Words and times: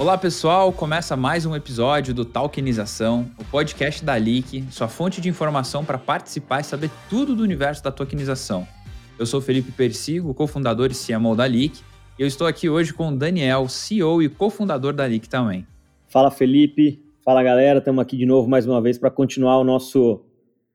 Olá 0.00 0.16
pessoal, 0.16 0.72
começa 0.72 1.14
mais 1.14 1.44
um 1.44 1.54
episódio 1.54 2.14
do 2.14 2.24
Tokenização, 2.24 3.30
o 3.38 3.44
podcast 3.44 4.02
da 4.02 4.14
Leak, 4.14 4.64
sua 4.70 4.88
fonte 4.88 5.20
de 5.20 5.28
informação 5.28 5.84
para 5.84 5.98
participar 5.98 6.60
e 6.60 6.64
saber 6.64 6.90
tudo 7.10 7.36
do 7.36 7.42
universo 7.42 7.84
da 7.84 7.92
tokenização. 7.92 8.66
Eu 9.18 9.26
sou 9.26 9.42
Felipe 9.42 9.70
Persigo, 9.70 10.32
cofundador 10.32 10.90
e 10.90 10.94
CMO 10.94 11.36
da 11.36 11.44
Leak, 11.44 11.82
e 12.18 12.22
eu 12.22 12.26
estou 12.26 12.46
aqui 12.46 12.66
hoje 12.66 12.94
com 12.94 13.10
o 13.10 13.14
Daniel, 13.14 13.68
CEO 13.68 14.22
e 14.22 14.30
cofundador 14.30 14.94
da 14.94 15.04
Leak 15.04 15.28
também. 15.28 15.66
Fala 16.08 16.30
Felipe, 16.30 17.04
fala 17.22 17.42
galera, 17.42 17.78
estamos 17.78 18.00
aqui 18.00 18.16
de 18.16 18.24
novo 18.24 18.48
mais 18.48 18.66
uma 18.66 18.80
vez 18.80 18.96
para 18.96 19.10
continuar 19.10 19.58
o 19.58 19.64
nosso 19.64 20.24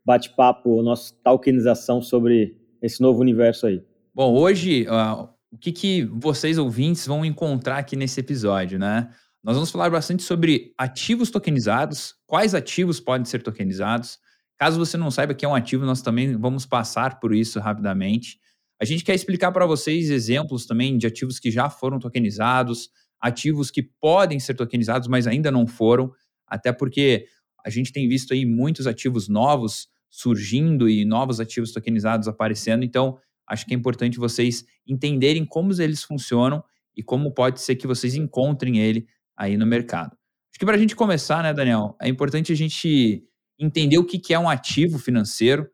bate-papo, 0.06 0.70
o 0.70 0.84
nosso 0.84 1.16
tokenização 1.24 2.00
sobre 2.00 2.56
esse 2.80 3.02
novo 3.02 3.22
universo 3.22 3.66
aí. 3.66 3.82
Bom, 4.14 4.36
hoje 4.36 4.86
uh, 4.88 5.28
o 5.56 5.58
que, 5.58 5.72
que 5.72 6.04
vocês 6.04 6.58
ouvintes 6.58 7.08
vão 7.08 7.24
encontrar 7.24 7.78
aqui 7.78 7.96
nesse 7.96 8.20
episódio, 8.20 8.78
né? 8.78 9.10
Nós 9.46 9.54
vamos 9.54 9.70
falar 9.70 9.92
bastante 9.92 10.24
sobre 10.24 10.74
ativos 10.76 11.30
tokenizados, 11.30 12.16
quais 12.26 12.56
ativos 12.56 13.00
podem 13.00 13.26
ser 13.26 13.44
tokenizados. 13.44 14.18
Caso 14.58 14.80
você 14.80 14.98
não 14.98 15.12
saiba 15.12 15.36
que 15.36 15.46
é 15.46 15.48
um 15.48 15.54
ativo, 15.54 15.86
nós 15.86 16.02
também 16.02 16.36
vamos 16.36 16.66
passar 16.66 17.20
por 17.20 17.32
isso 17.32 17.60
rapidamente. 17.60 18.40
A 18.82 18.86
gente 18.86 19.04
quer 19.04 19.14
explicar 19.14 19.52
para 19.52 19.68
vocês 19.68 20.10
exemplos 20.10 20.66
também 20.66 20.98
de 20.98 21.06
ativos 21.06 21.38
que 21.38 21.52
já 21.52 21.70
foram 21.70 22.00
tokenizados, 22.00 22.90
ativos 23.22 23.70
que 23.70 23.84
podem 23.84 24.40
ser 24.40 24.56
tokenizados, 24.56 25.08
mas 25.08 25.28
ainda 25.28 25.52
não 25.52 25.68
foram, 25.68 26.12
até 26.48 26.74
porque 26.74 27.28
a 27.64 27.70
gente 27.70 27.94
tem 27.94 28.10
visto 28.10 28.34
aí 28.34 28.48
muitos 28.48 28.88
ativos 28.88 29.28
novos 29.30 29.88
surgindo 30.10 30.90
e 30.90 31.06
novos 31.06 31.40
ativos 31.40 31.72
tokenizados 31.72 32.28
aparecendo. 32.28 32.84
Então, 32.84 33.20
acho 33.48 33.64
que 33.64 33.76
é 33.76 33.78
importante 33.78 34.18
vocês 34.18 34.66
entenderem 34.88 35.46
como 35.46 35.72
eles 35.80 36.02
funcionam 36.02 36.64
e 36.98 37.04
como 37.04 37.32
pode 37.32 37.62
ser 37.62 37.76
que 37.76 37.86
vocês 37.86 38.16
encontrem 38.16 38.80
ele 38.80 39.06
aí 39.38 39.58
no 39.58 39.66
mercado. 39.66 40.16
Acho 40.52 40.60
que 40.60 40.66
para 40.66 40.76
a 40.76 40.80
gente 40.80 40.96
começar, 40.96 41.44
né, 41.44 41.54
Daniel, 41.54 41.96
é 42.02 42.08
importante 42.08 42.52
a 42.52 42.56
gente 42.56 43.24
entender 43.60 43.98
o 43.98 44.06
que, 44.06 44.18
que 44.18 44.34
é 44.34 44.40
um 44.40 44.50
ativo 44.50 44.98
financeiro. 44.98 45.70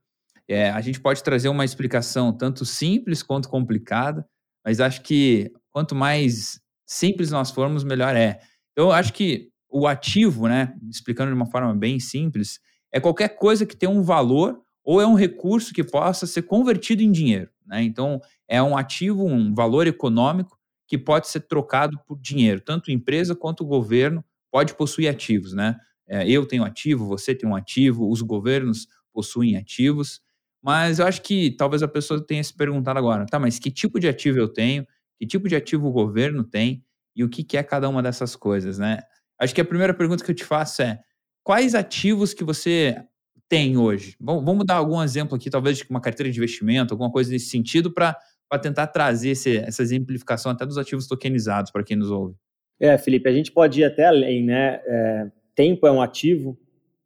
É, 0.47 0.69
a 0.69 0.81
gente 0.81 0.99
pode 0.99 1.23
trazer 1.23 1.49
uma 1.49 1.63
explicação 1.63 2.35
tanto 2.35 2.65
simples 2.65 3.21
quanto 3.23 3.47
complicada, 3.47 4.25
mas 4.65 4.79
acho 4.79 5.01
que 5.01 5.51
quanto 5.71 5.95
mais 5.95 6.59
simples 6.85 7.31
nós 7.31 7.51
formos, 7.51 7.83
melhor 7.83 8.15
é. 8.15 8.39
Eu 8.75 8.91
acho 8.91 9.13
que 9.13 9.49
o 9.69 9.87
ativo, 9.87 10.47
né, 10.47 10.73
explicando 10.89 11.31
de 11.31 11.35
uma 11.35 11.45
forma 11.45 11.73
bem 11.73 11.99
simples, 11.99 12.59
é 12.91 12.99
qualquer 12.99 13.29
coisa 13.29 13.65
que 13.65 13.75
tem 13.75 13.87
um 13.87 14.01
valor 14.01 14.61
ou 14.83 14.99
é 14.99 15.07
um 15.07 15.13
recurso 15.13 15.73
que 15.73 15.83
possa 15.83 16.27
ser 16.27 16.41
convertido 16.41 17.01
em 17.01 17.11
dinheiro. 17.11 17.49
Né? 17.65 17.83
Então, 17.83 18.19
é 18.47 18.61
um 18.61 18.75
ativo, 18.75 19.25
um 19.25 19.53
valor 19.53 19.87
econômico 19.87 20.57
que 20.91 20.97
pode 20.97 21.29
ser 21.29 21.39
trocado 21.47 21.97
por 22.05 22.19
dinheiro. 22.19 22.59
Tanto 22.59 22.91
empresa 22.91 23.33
quanto 23.33 23.63
governo 23.63 24.25
pode 24.51 24.75
possuir 24.75 25.09
ativos. 25.09 25.53
Né? 25.53 25.79
É, 26.05 26.29
eu 26.29 26.45
tenho 26.45 26.65
ativo, 26.65 27.07
você 27.07 27.33
tem 27.33 27.47
um 27.47 27.55
ativo, 27.55 28.09
os 28.09 28.21
governos 28.21 28.87
possuem 29.13 29.55
ativos. 29.55 30.19
Mas 30.61 30.99
eu 30.99 31.07
acho 31.07 31.21
que 31.21 31.51
talvez 31.51 31.81
a 31.81 31.87
pessoa 31.87 32.21
tenha 32.21 32.43
se 32.43 32.53
perguntado 32.53 32.99
agora, 32.99 33.25
tá, 33.25 33.39
mas 33.39 33.57
que 33.57 33.71
tipo 33.71 34.01
de 34.01 34.07
ativo 34.09 34.37
eu 34.37 34.49
tenho? 34.49 34.85
Que 35.17 35.25
tipo 35.25 35.47
de 35.47 35.55
ativo 35.55 35.87
o 35.87 35.91
governo 35.93 36.43
tem? 36.43 36.83
E 37.15 37.23
o 37.23 37.29
que, 37.29 37.41
que 37.41 37.55
é 37.55 37.63
cada 37.63 37.87
uma 37.87 38.03
dessas 38.03 38.35
coisas, 38.35 38.77
né? 38.77 38.99
Acho 39.39 39.55
que 39.55 39.61
a 39.61 39.65
primeira 39.65 39.93
pergunta 39.93 40.25
que 40.25 40.29
eu 40.29 40.35
te 40.35 40.43
faço 40.43 40.81
é: 40.81 40.99
quais 41.41 41.73
ativos 41.73 42.33
que 42.33 42.43
você 42.43 43.01
tem 43.47 43.77
hoje? 43.77 44.17
Bom, 44.19 44.43
vamos 44.43 44.65
dar 44.65 44.75
algum 44.75 45.01
exemplo 45.01 45.37
aqui, 45.37 45.49
talvez 45.49 45.77
de 45.77 45.85
uma 45.89 46.01
carteira 46.01 46.29
de 46.29 46.37
investimento, 46.37 46.93
alguma 46.93 47.09
coisa 47.09 47.31
nesse 47.31 47.49
sentido, 47.49 47.93
para 47.93 48.17
tentar 48.59 48.87
trazer 48.87 49.31
esse, 49.31 49.57
essa 49.57 49.81
exemplificação 49.81 50.51
até 50.51 50.65
dos 50.65 50.77
ativos 50.77 51.07
tokenizados 51.07 51.71
para 51.71 51.83
quem 51.83 51.95
nos 51.95 52.09
ouve. 52.11 52.35
É, 52.79 52.97
Felipe, 52.97 53.29
a 53.29 53.33
gente 53.33 53.51
pode 53.51 53.81
ir 53.81 53.83
até 53.83 54.05
além, 54.05 54.43
né? 54.43 54.81
É, 54.85 55.31
tempo 55.55 55.85
é 55.85 55.91
um 55.91 56.01
ativo, 56.01 56.57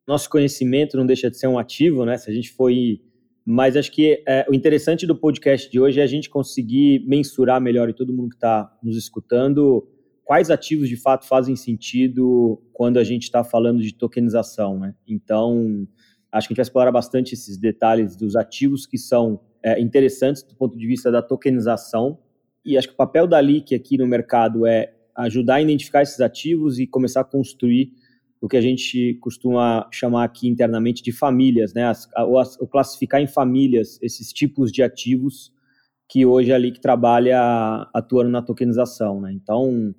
nosso 0.08 0.30
conhecimento 0.30 0.96
não 0.96 1.06
deixa 1.06 1.30
de 1.30 1.38
ser 1.38 1.47
um 1.47 1.59
ativo, 1.59 2.06
né? 2.06 2.18
Se 2.18 2.30
a 2.30 2.34
gente 2.34 2.52
for 2.52 2.70
ir. 2.70 3.02
Mas 3.46 3.75
acho 3.75 3.92
que 3.92 4.24
é, 4.28 4.46
o 4.50 4.53
interessante 4.56 5.06
do 5.06 5.16
podcast 5.16 5.70
de 5.70 5.80
hoje 5.80 6.00
é 6.00 6.03
a 6.03 6.08
gente 6.08 6.30
conseguir 6.30 7.06
mensurar 7.08 7.62
melhor 7.62 7.90
e 7.90 7.94
todo 7.94 8.14
mundo 8.14 8.30
que 8.30 8.36
está 8.36 8.75
nos 8.81 8.97
escutando 8.97 9.88
quais 10.24 10.50
ativos 10.50 10.90
de 10.90 10.97
fato 10.97 11.28
fazem 11.28 11.56
sentido 11.56 12.59
quando 12.74 12.97
a 12.97 13.03
gente 13.03 13.24
está 13.24 13.44
falando 13.44 13.81
de 13.81 13.94
tokenização, 13.94 14.80
né? 14.80 14.96
Então, 15.08 15.88
Acho 16.36 16.50
que 16.50 16.52
a 16.52 16.53
gente 16.53 16.58
vai 16.58 16.64
explorar 16.64 16.91
bastante 16.91 17.34
esses 17.34 17.58
detalhes 17.58 18.14
dos 18.18 18.36
ativos 18.36 18.86
que 18.86 18.97
são 18.97 19.40
é, 19.66 19.81
interessantes 19.81 20.44
do 20.44 20.56
ponto 20.56 20.78
de 20.78 20.86
vista 20.86 21.12
da 21.12 21.24
tokenização. 21.24 22.20
E 22.64 22.78
acho 22.78 22.88
que 22.88 22.94
o 22.94 22.98
papel 22.98 23.26
da 23.26 23.42
LIC 23.42 23.74
aqui 23.74 23.98
no 23.98 24.06
mercado 24.06 24.68
é 24.68 24.94
ajudar 25.18 25.56
a 25.56 25.62
identificar 25.62 26.03
esses 26.03 26.20
ativos 26.20 26.78
e 26.78 26.86
começar 26.86 27.22
a 27.22 27.24
construir 27.24 27.92
o 28.40 28.48
que 28.48 28.58
a 28.58 28.62
gente 28.62 29.16
costuma 29.16 29.90
chamar 29.92 30.26
aqui 30.26 30.48
internamente 30.48 31.02
de 31.02 31.12
famílias, 31.12 31.74
né? 31.74 31.86
As, 31.86 32.08
as, 32.16 32.62
ou 32.62 32.68
classificar 32.68 33.20
em 33.20 33.28
famílias 33.28 33.98
esses 34.03 34.31
tipos 34.31 34.72
de 34.72 34.84
ativos 34.84 35.52
que 36.08 36.26
hoje 36.26 36.53
a 36.53 36.58
LIC 36.58 36.80
trabalha 36.80 37.90
atuando 37.92 38.30
na 38.30 38.44
tokenização, 38.44 39.20
né? 39.20 39.32
Então, 39.34 39.96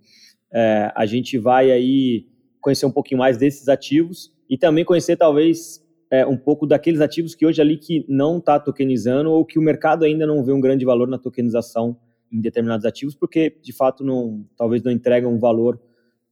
é, 0.52 0.92
a 0.94 1.04
gente 1.06 1.38
vai 1.38 1.72
aí 1.72 2.28
conhecer 2.60 2.86
um 2.86 2.92
pouquinho 2.92 3.18
mais 3.18 3.36
desses 3.36 3.68
ativos 3.68 4.32
e 4.48 4.56
também 4.56 4.84
conhecer 4.84 5.16
talvez 5.16 5.84
é, 6.10 6.26
um 6.26 6.36
pouco 6.36 6.66
daqueles 6.66 7.00
ativos 7.00 7.34
que 7.34 7.46
hoje 7.46 7.60
ali 7.60 7.76
que 7.76 8.04
não 8.08 8.38
está 8.38 8.58
tokenizando 8.60 9.30
ou 9.30 9.44
que 9.44 9.58
o 9.58 9.62
mercado 9.62 10.04
ainda 10.04 10.26
não 10.26 10.44
vê 10.44 10.52
um 10.52 10.60
grande 10.60 10.84
valor 10.84 11.08
na 11.08 11.18
tokenização 11.18 11.96
em 12.32 12.40
determinados 12.40 12.84
ativos, 12.84 13.14
porque 13.14 13.58
de 13.62 13.72
fato 13.72 14.04
não, 14.04 14.44
talvez 14.56 14.82
não 14.82 14.90
entregam 14.90 15.32
um 15.32 15.38
valor 15.38 15.80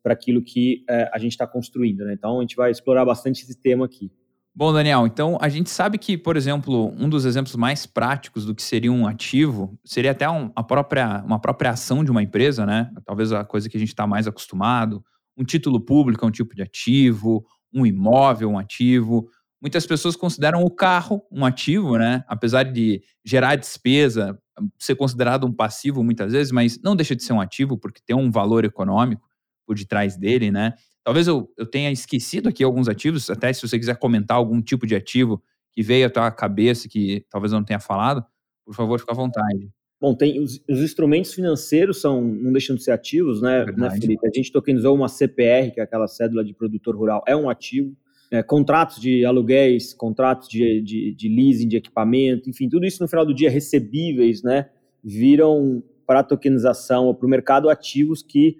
para 0.02 0.12
aquilo 0.12 0.42
que 0.42 0.84
é, 0.88 1.10
a 1.12 1.18
gente 1.18 1.32
está 1.32 1.46
construindo. 1.46 2.04
Né? 2.04 2.12
Então 2.12 2.38
a 2.38 2.40
gente 2.42 2.56
vai 2.56 2.70
explorar 2.70 3.04
bastante 3.04 3.42
esse 3.42 3.58
tema 3.60 3.86
aqui. 3.86 4.10
Bom, 4.56 4.72
Daniel, 4.72 5.04
então 5.04 5.36
a 5.40 5.48
gente 5.48 5.68
sabe 5.68 5.98
que, 5.98 6.16
por 6.16 6.36
exemplo, 6.36 6.94
um 6.96 7.08
dos 7.08 7.24
exemplos 7.24 7.56
mais 7.56 7.86
práticos 7.86 8.46
do 8.46 8.54
que 8.54 8.62
seria 8.62 8.92
um 8.92 9.04
ativo 9.04 9.76
seria 9.84 10.12
até 10.12 10.30
um, 10.30 10.52
a 10.54 10.62
própria, 10.62 11.24
uma 11.26 11.40
própria 11.40 11.70
ação 11.70 12.04
de 12.04 12.10
uma 12.12 12.22
empresa, 12.22 12.64
né? 12.64 12.88
Talvez 13.04 13.32
a 13.32 13.44
coisa 13.44 13.68
que 13.68 13.76
a 13.76 13.80
gente 13.80 13.88
está 13.88 14.06
mais 14.06 14.28
acostumado. 14.28 15.02
Um 15.36 15.42
título 15.42 15.80
público 15.80 16.24
é 16.24 16.28
um 16.28 16.30
tipo 16.30 16.54
de 16.54 16.62
ativo, 16.62 17.44
um 17.74 17.84
imóvel, 17.84 18.50
um 18.50 18.58
ativo, 18.58 19.28
Muitas 19.64 19.86
pessoas 19.86 20.14
consideram 20.14 20.62
o 20.62 20.70
carro 20.70 21.24
um 21.32 21.42
ativo, 21.42 21.96
né? 21.96 22.22
Apesar 22.28 22.64
de 22.64 23.02
gerar 23.24 23.56
despesa, 23.56 24.38
ser 24.78 24.94
considerado 24.94 25.46
um 25.46 25.52
passivo 25.52 26.04
muitas 26.04 26.34
vezes, 26.34 26.52
mas 26.52 26.78
não 26.82 26.94
deixa 26.94 27.16
de 27.16 27.22
ser 27.22 27.32
um 27.32 27.40
ativo 27.40 27.78
porque 27.78 28.02
tem 28.04 28.14
um 28.14 28.30
valor 28.30 28.66
econômico 28.66 29.26
por 29.66 29.74
detrás 29.74 30.18
dele, 30.18 30.50
né? 30.50 30.74
Talvez 31.02 31.26
eu, 31.26 31.50
eu 31.56 31.64
tenha 31.64 31.90
esquecido 31.90 32.50
aqui 32.50 32.62
alguns 32.62 32.90
ativos, 32.90 33.30
até 33.30 33.50
se 33.54 33.66
você 33.66 33.78
quiser 33.78 33.96
comentar 33.96 34.36
algum 34.36 34.60
tipo 34.60 34.86
de 34.86 34.94
ativo 34.94 35.42
que 35.72 35.82
veio 35.82 36.08
à 36.08 36.10
tua 36.10 36.30
cabeça 36.30 36.86
que 36.86 37.24
talvez 37.30 37.50
eu 37.50 37.58
não 37.58 37.64
tenha 37.64 37.80
falado, 37.80 38.22
por 38.66 38.74
favor, 38.74 39.00
fica 39.00 39.12
à 39.12 39.16
vontade. 39.16 39.70
Bom, 39.98 40.14
tem 40.14 40.40
os, 40.40 40.62
os, 40.68 40.80
instrumentos 40.80 41.32
financeiros 41.32 42.02
são 42.02 42.20
não 42.20 42.52
deixam 42.52 42.76
de 42.76 42.84
ser 42.84 42.90
ativos, 42.90 43.40
né, 43.40 43.64
né, 43.64 43.90
Felipe? 43.92 44.26
A 44.26 44.30
gente 44.30 44.52
tokenizou 44.52 44.94
uma 44.94 45.08
CPR, 45.08 45.70
que 45.72 45.80
é 45.80 45.84
aquela 45.84 46.06
cédula 46.06 46.44
de 46.44 46.52
produtor 46.52 46.94
rural, 46.94 47.24
é 47.26 47.34
um 47.34 47.48
ativo 47.48 47.96
é, 48.34 48.42
contratos 48.42 49.00
de 49.00 49.24
aluguéis, 49.24 49.94
contratos 49.94 50.48
de, 50.48 50.80
de, 50.80 51.14
de, 51.14 51.28
leasing 51.28 51.68
de 51.68 51.76
equipamento, 51.76 52.50
enfim, 52.50 52.68
tudo 52.68 52.84
isso 52.84 53.00
no 53.00 53.08
final 53.08 53.24
do 53.24 53.32
dia 53.32 53.48
recebíveis, 53.48 54.42
né, 54.42 54.70
viram 55.04 55.80
para 56.04 56.18
a 56.18 56.24
tokenização 56.24 57.06
ou 57.06 57.14
para 57.14 57.26
o 57.26 57.30
mercado 57.30 57.70
ativos 57.70 58.24
que 58.24 58.56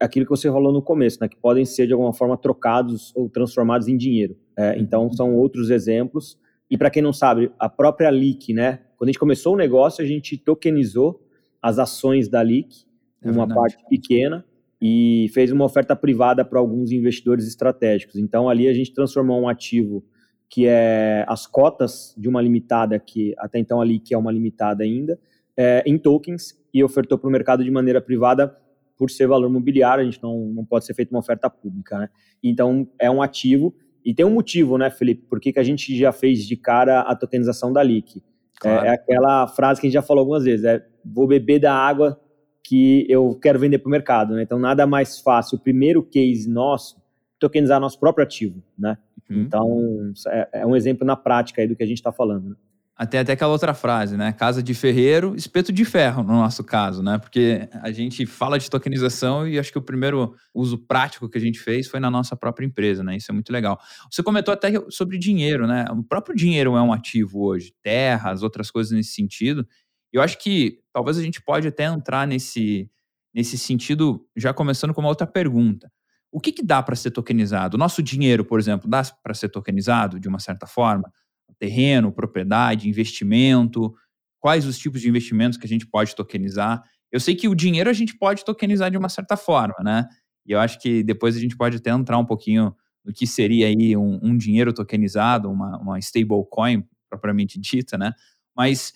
aquilo 0.00 0.24
que 0.24 0.30
você 0.30 0.50
falou 0.50 0.72
no 0.72 0.80
começo, 0.80 1.18
né, 1.20 1.28
que 1.28 1.36
podem 1.36 1.66
ser 1.66 1.86
de 1.86 1.92
alguma 1.92 2.14
forma 2.14 2.38
trocados 2.38 3.12
ou 3.14 3.28
transformados 3.28 3.86
em 3.86 3.98
dinheiro. 3.98 4.34
É, 4.56 4.78
então 4.78 5.12
são 5.12 5.36
outros 5.36 5.68
exemplos. 5.68 6.38
E 6.70 6.78
para 6.78 6.88
quem 6.88 7.02
não 7.02 7.12
sabe, 7.12 7.52
a 7.58 7.68
própria 7.68 8.08
Leak, 8.08 8.54
né, 8.54 8.80
quando 8.96 9.08
a 9.08 9.12
gente 9.12 9.20
começou 9.20 9.52
o 9.52 9.58
negócio, 9.58 10.02
a 10.02 10.06
gente 10.06 10.38
tokenizou 10.38 11.22
as 11.60 11.78
ações 11.78 12.30
da 12.30 12.40
Leak, 12.40 12.86
é 13.20 13.30
uma 13.30 13.46
parte 13.46 13.76
pequena, 13.90 14.42
e 14.80 15.28
fez 15.34 15.50
uma 15.50 15.64
oferta 15.64 15.96
privada 15.96 16.44
para 16.44 16.58
alguns 16.58 16.92
investidores 16.92 17.46
estratégicos. 17.46 18.16
Então, 18.16 18.48
ali 18.48 18.68
a 18.68 18.72
gente 18.72 18.92
transformou 18.92 19.40
um 19.40 19.48
ativo 19.48 20.04
que 20.48 20.66
é 20.66 21.24
as 21.28 21.46
cotas 21.46 22.14
de 22.16 22.28
uma 22.28 22.40
limitada, 22.40 22.98
que 22.98 23.34
até 23.38 23.58
então 23.58 23.80
ali 23.80 23.98
que 23.98 24.14
é 24.14 24.18
uma 24.18 24.32
limitada 24.32 24.82
ainda, 24.82 25.18
é, 25.56 25.82
em 25.84 25.98
tokens 25.98 26.54
e 26.72 26.82
ofertou 26.82 27.18
para 27.18 27.28
o 27.28 27.30
mercado 27.30 27.62
de 27.62 27.70
maneira 27.70 28.00
privada 28.00 28.56
por 28.96 29.10
ser 29.10 29.26
valor 29.26 29.50
mobiliário, 29.50 30.02
a 30.02 30.04
gente 30.04 30.22
não, 30.22 30.46
não 30.46 30.64
pode 30.64 30.86
ser 30.86 30.94
feita 30.94 31.14
uma 31.14 31.20
oferta 31.20 31.50
pública, 31.50 31.98
né? 31.98 32.08
Então, 32.42 32.88
é 32.98 33.10
um 33.10 33.20
ativo 33.20 33.74
e 34.04 34.14
tem 34.14 34.24
um 34.24 34.30
motivo, 34.30 34.78
né, 34.78 34.90
Felipe, 34.90 35.26
por 35.28 35.38
que 35.38 35.52
a 35.56 35.62
gente 35.62 35.96
já 35.96 36.12
fez 36.12 36.46
de 36.46 36.56
cara 36.56 37.00
a 37.00 37.14
tokenização 37.14 37.72
da 37.72 37.82
LIC. 37.82 38.22
Claro. 38.58 38.86
É, 38.86 38.88
é 38.88 38.92
aquela 38.92 39.46
frase 39.46 39.80
que 39.80 39.86
a 39.86 39.88
gente 39.88 39.94
já 39.94 40.02
falou 40.02 40.22
algumas 40.22 40.44
vezes, 40.44 40.64
é 40.64 40.84
vou 41.04 41.26
beber 41.26 41.60
da 41.60 41.72
água 41.72 42.20
que 42.68 43.06
eu 43.08 43.34
quero 43.40 43.58
vender 43.58 43.78
para 43.78 43.88
o 43.88 43.90
mercado. 43.90 44.34
Né? 44.34 44.42
Então, 44.42 44.58
nada 44.58 44.86
mais 44.86 45.20
fácil, 45.20 45.56
o 45.56 45.58
primeiro 45.58 46.02
case 46.02 46.46
nosso, 46.46 47.00
tokenizar 47.38 47.80
nosso 47.80 47.98
próprio 47.98 48.22
ativo. 48.22 48.62
Né? 48.78 48.98
Uhum. 49.30 49.40
Então, 49.40 50.12
é, 50.26 50.48
é, 50.52 50.66
um 50.66 50.76
exemplo 50.76 51.06
na 51.06 51.16
prática 51.16 51.66
do 51.66 51.74
que 51.74 51.82
a 51.82 51.86
gente 51.86 51.96
está 51.96 52.12
falando. 52.12 52.50
Né? 52.50 52.56
Até, 52.94 53.20
até 53.20 53.32
aquela 53.32 53.52
outra 53.52 53.72
frase, 53.72 54.16
né? 54.16 54.32
Casa 54.32 54.60
de 54.60 54.74
ferreiro, 54.74 55.36
espeto 55.36 55.72
de 55.72 55.84
ferro, 55.84 56.24
no 56.24 56.32
nosso 56.32 56.64
caso, 56.64 57.00
né? 57.00 57.16
Porque 57.16 57.68
a 57.80 57.92
gente 57.92 58.26
fala 58.26 58.58
de 58.58 58.68
tokenização 58.68 59.46
e 59.46 59.56
acho 59.56 59.70
que 59.70 59.78
o 59.78 59.82
primeiro 59.82 60.34
uso 60.52 60.76
prático 60.76 61.28
que 61.28 61.38
a 61.38 61.40
gente 61.40 61.60
fez 61.60 61.86
foi 61.86 62.00
na 62.00 62.10
nossa 62.10 62.34
própria 62.34 62.66
empresa, 62.66 63.04
né? 63.04 63.16
Isso 63.16 63.30
é 63.30 63.32
muito 63.32 63.52
legal. 63.52 63.80
Você 64.10 64.20
comentou 64.20 64.52
até 64.52 64.72
sobre 64.90 65.16
dinheiro, 65.16 65.64
né? 65.64 65.84
O 65.92 66.02
próprio 66.02 66.34
dinheiro 66.34 66.76
é 66.76 66.82
um 66.82 66.92
ativo 66.92 67.44
hoje, 67.44 67.72
terras, 67.84 68.42
outras 68.42 68.68
coisas 68.68 68.90
nesse 68.90 69.12
sentido. 69.12 69.64
Eu 70.12 70.22
acho 70.22 70.38
que 70.38 70.80
talvez 70.92 71.18
a 71.18 71.22
gente 71.22 71.42
pode 71.42 71.68
até 71.68 71.84
entrar 71.84 72.26
nesse, 72.26 72.90
nesse 73.34 73.58
sentido, 73.58 74.26
já 74.36 74.52
começando 74.52 74.94
com 74.94 75.00
uma 75.00 75.10
outra 75.10 75.26
pergunta. 75.26 75.90
O 76.30 76.40
que, 76.40 76.52
que 76.52 76.62
dá 76.62 76.82
para 76.82 76.96
ser 76.96 77.10
tokenizado? 77.10 77.76
O 77.76 77.78
nosso 77.78 78.02
dinheiro, 78.02 78.44
por 78.44 78.58
exemplo, 78.60 78.88
dá 78.88 79.02
para 79.22 79.34
ser 79.34 79.48
tokenizado 79.48 80.20
de 80.20 80.28
uma 80.28 80.38
certa 80.38 80.66
forma? 80.66 81.10
terreno, 81.58 82.12
propriedade, 82.12 82.88
investimento, 82.88 83.92
quais 84.38 84.64
os 84.64 84.78
tipos 84.78 85.00
de 85.00 85.08
investimentos 85.08 85.58
que 85.58 85.66
a 85.66 85.68
gente 85.68 85.86
pode 85.86 86.14
tokenizar. 86.14 86.82
Eu 87.10 87.20
sei 87.20 87.34
que 87.34 87.48
o 87.48 87.54
dinheiro 87.54 87.90
a 87.90 87.92
gente 87.92 88.16
pode 88.16 88.44
tokenizar 88.44 88.90
de 88.90 88.96
uma 88.96 89.08
certa 89.08 89.36
forma, 89.36 89.74
né? 89.82 90.06
E 90.46 90.52
eu 90.52 90.60
acho 90.60 90.78
que 90.80 91.02
depois 91.02 91.36
a 91.36 91.40
gente 91.40 91.56
pode 91.56 91.76
até 91.76 91.90
entrar 91.90 92.18
um 92.18 92.24
pouquinho 92.24 92.74
no 93.04 93.12
que 93.12 93.26
seria 93.26 93.66
aí 93.66 93.96
um, 93.96 94.18
um 94.22 94.36
dinheiro 94.36 94.72
tokenizado, 94.72 95.50
uma, 95.50 95.78
uma 95.78 95.98
stablecoin 95.98 96.84
propriamente 97.08 97.58
dita, 97.58 97.98
né? 97.98 98.12
Mas 98.56 98.92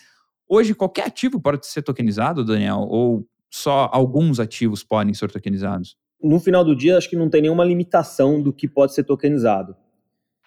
hoje 0.52 0.74
qualquer 0.74 1.06
ativo 1.06 1.40
pode 1.40 1.66
ser 1.66 1.82
tokenizado, 1.82 2.44
Daniel, 2.44 2.86
ou 2.88 3.26
só 3.50 3.88
alguns 3.92 4.38
ativos 4.38 4.84
podem 4.84 5.14
ser 5.14 5.30
tokenizados? 5.30 5.96
No 6.22 6.38
final 6.38 6.62
do 6.64 6.76
dia, 6.76 6.98
acho 6.98 7.08
que 7.08 7.16
não 7.16 7.30
tem 7.30 7.42
nenhuma 7.42 7.64
limitação 7.64 8.40
do 8.40 8.52
que 8.52 8.68
pode 8.68 8.94
ser 8.94 9.04
tokenizado. 9.04 9.74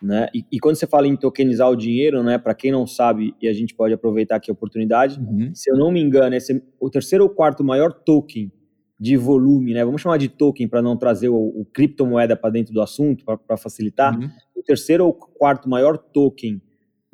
Né? 0.02 0.28
E, 0.34 0.46
e, 0.52 0.60
quando 0.60 0.76
você 0.76 0.86
fala 0.86 1.08
em 1.08 1.16
tokenizar 1.16 1.70
o 1.70 1.76
dinheiro, 1.76 2.22
né, 2.22 2.38
para 2.38 2.54
quem 2.54 2.72
não 2.72 2.86
sabe, 2.86 3.34
e 3.42 3.48
a 3.48 3.54
gente 3.54 3.74
pode 3.74 3.94
aproveitar 3.94 4.36
aqui 4.36 4.52
a 4.52 4.54
oportunidade, 4.54 5.20
uhum. 5.20 5.52
se 5.54 5.72
eu 5.72 5.76
não 5.76 5.92
me 5.92 6.02
engano, 6.02 6.36
esse 6.36 6.54
é 6.54 6.62
o 6.80 6.90
terceiro 6.90 7.24
ou 7.24 7.30
quarto 7.30 7.64
maior 7.64 7.92
token 7.92 8.52
de 9.00 9.18
volume, 9.18 9.74
né? 9.74 9.84
Vamos 9.84 10.02
chamar 10.02 10.18
de 10.18 10.30
token 10.30 10.68
para 10.68 10.82
não 10.82 10.96
trazer 10.96 11.30
o, 11.30 11.36
o 11.36 11.66
criptomoeda 11.66 12.36
para 12.36 12.50
dentro 12.50 12.74
do 12.74 12.82
assunto, 12.82 13.26
para 13.26 13.58
facilitar. 13.58 14.18
Uhum. 14.18 14.30
O 14.56 14.64
terceiro 14.64 15.06
ou 15.06 15.14
quarto 15.14 15.68
maior 15.68 15.98
token 15.98 16.62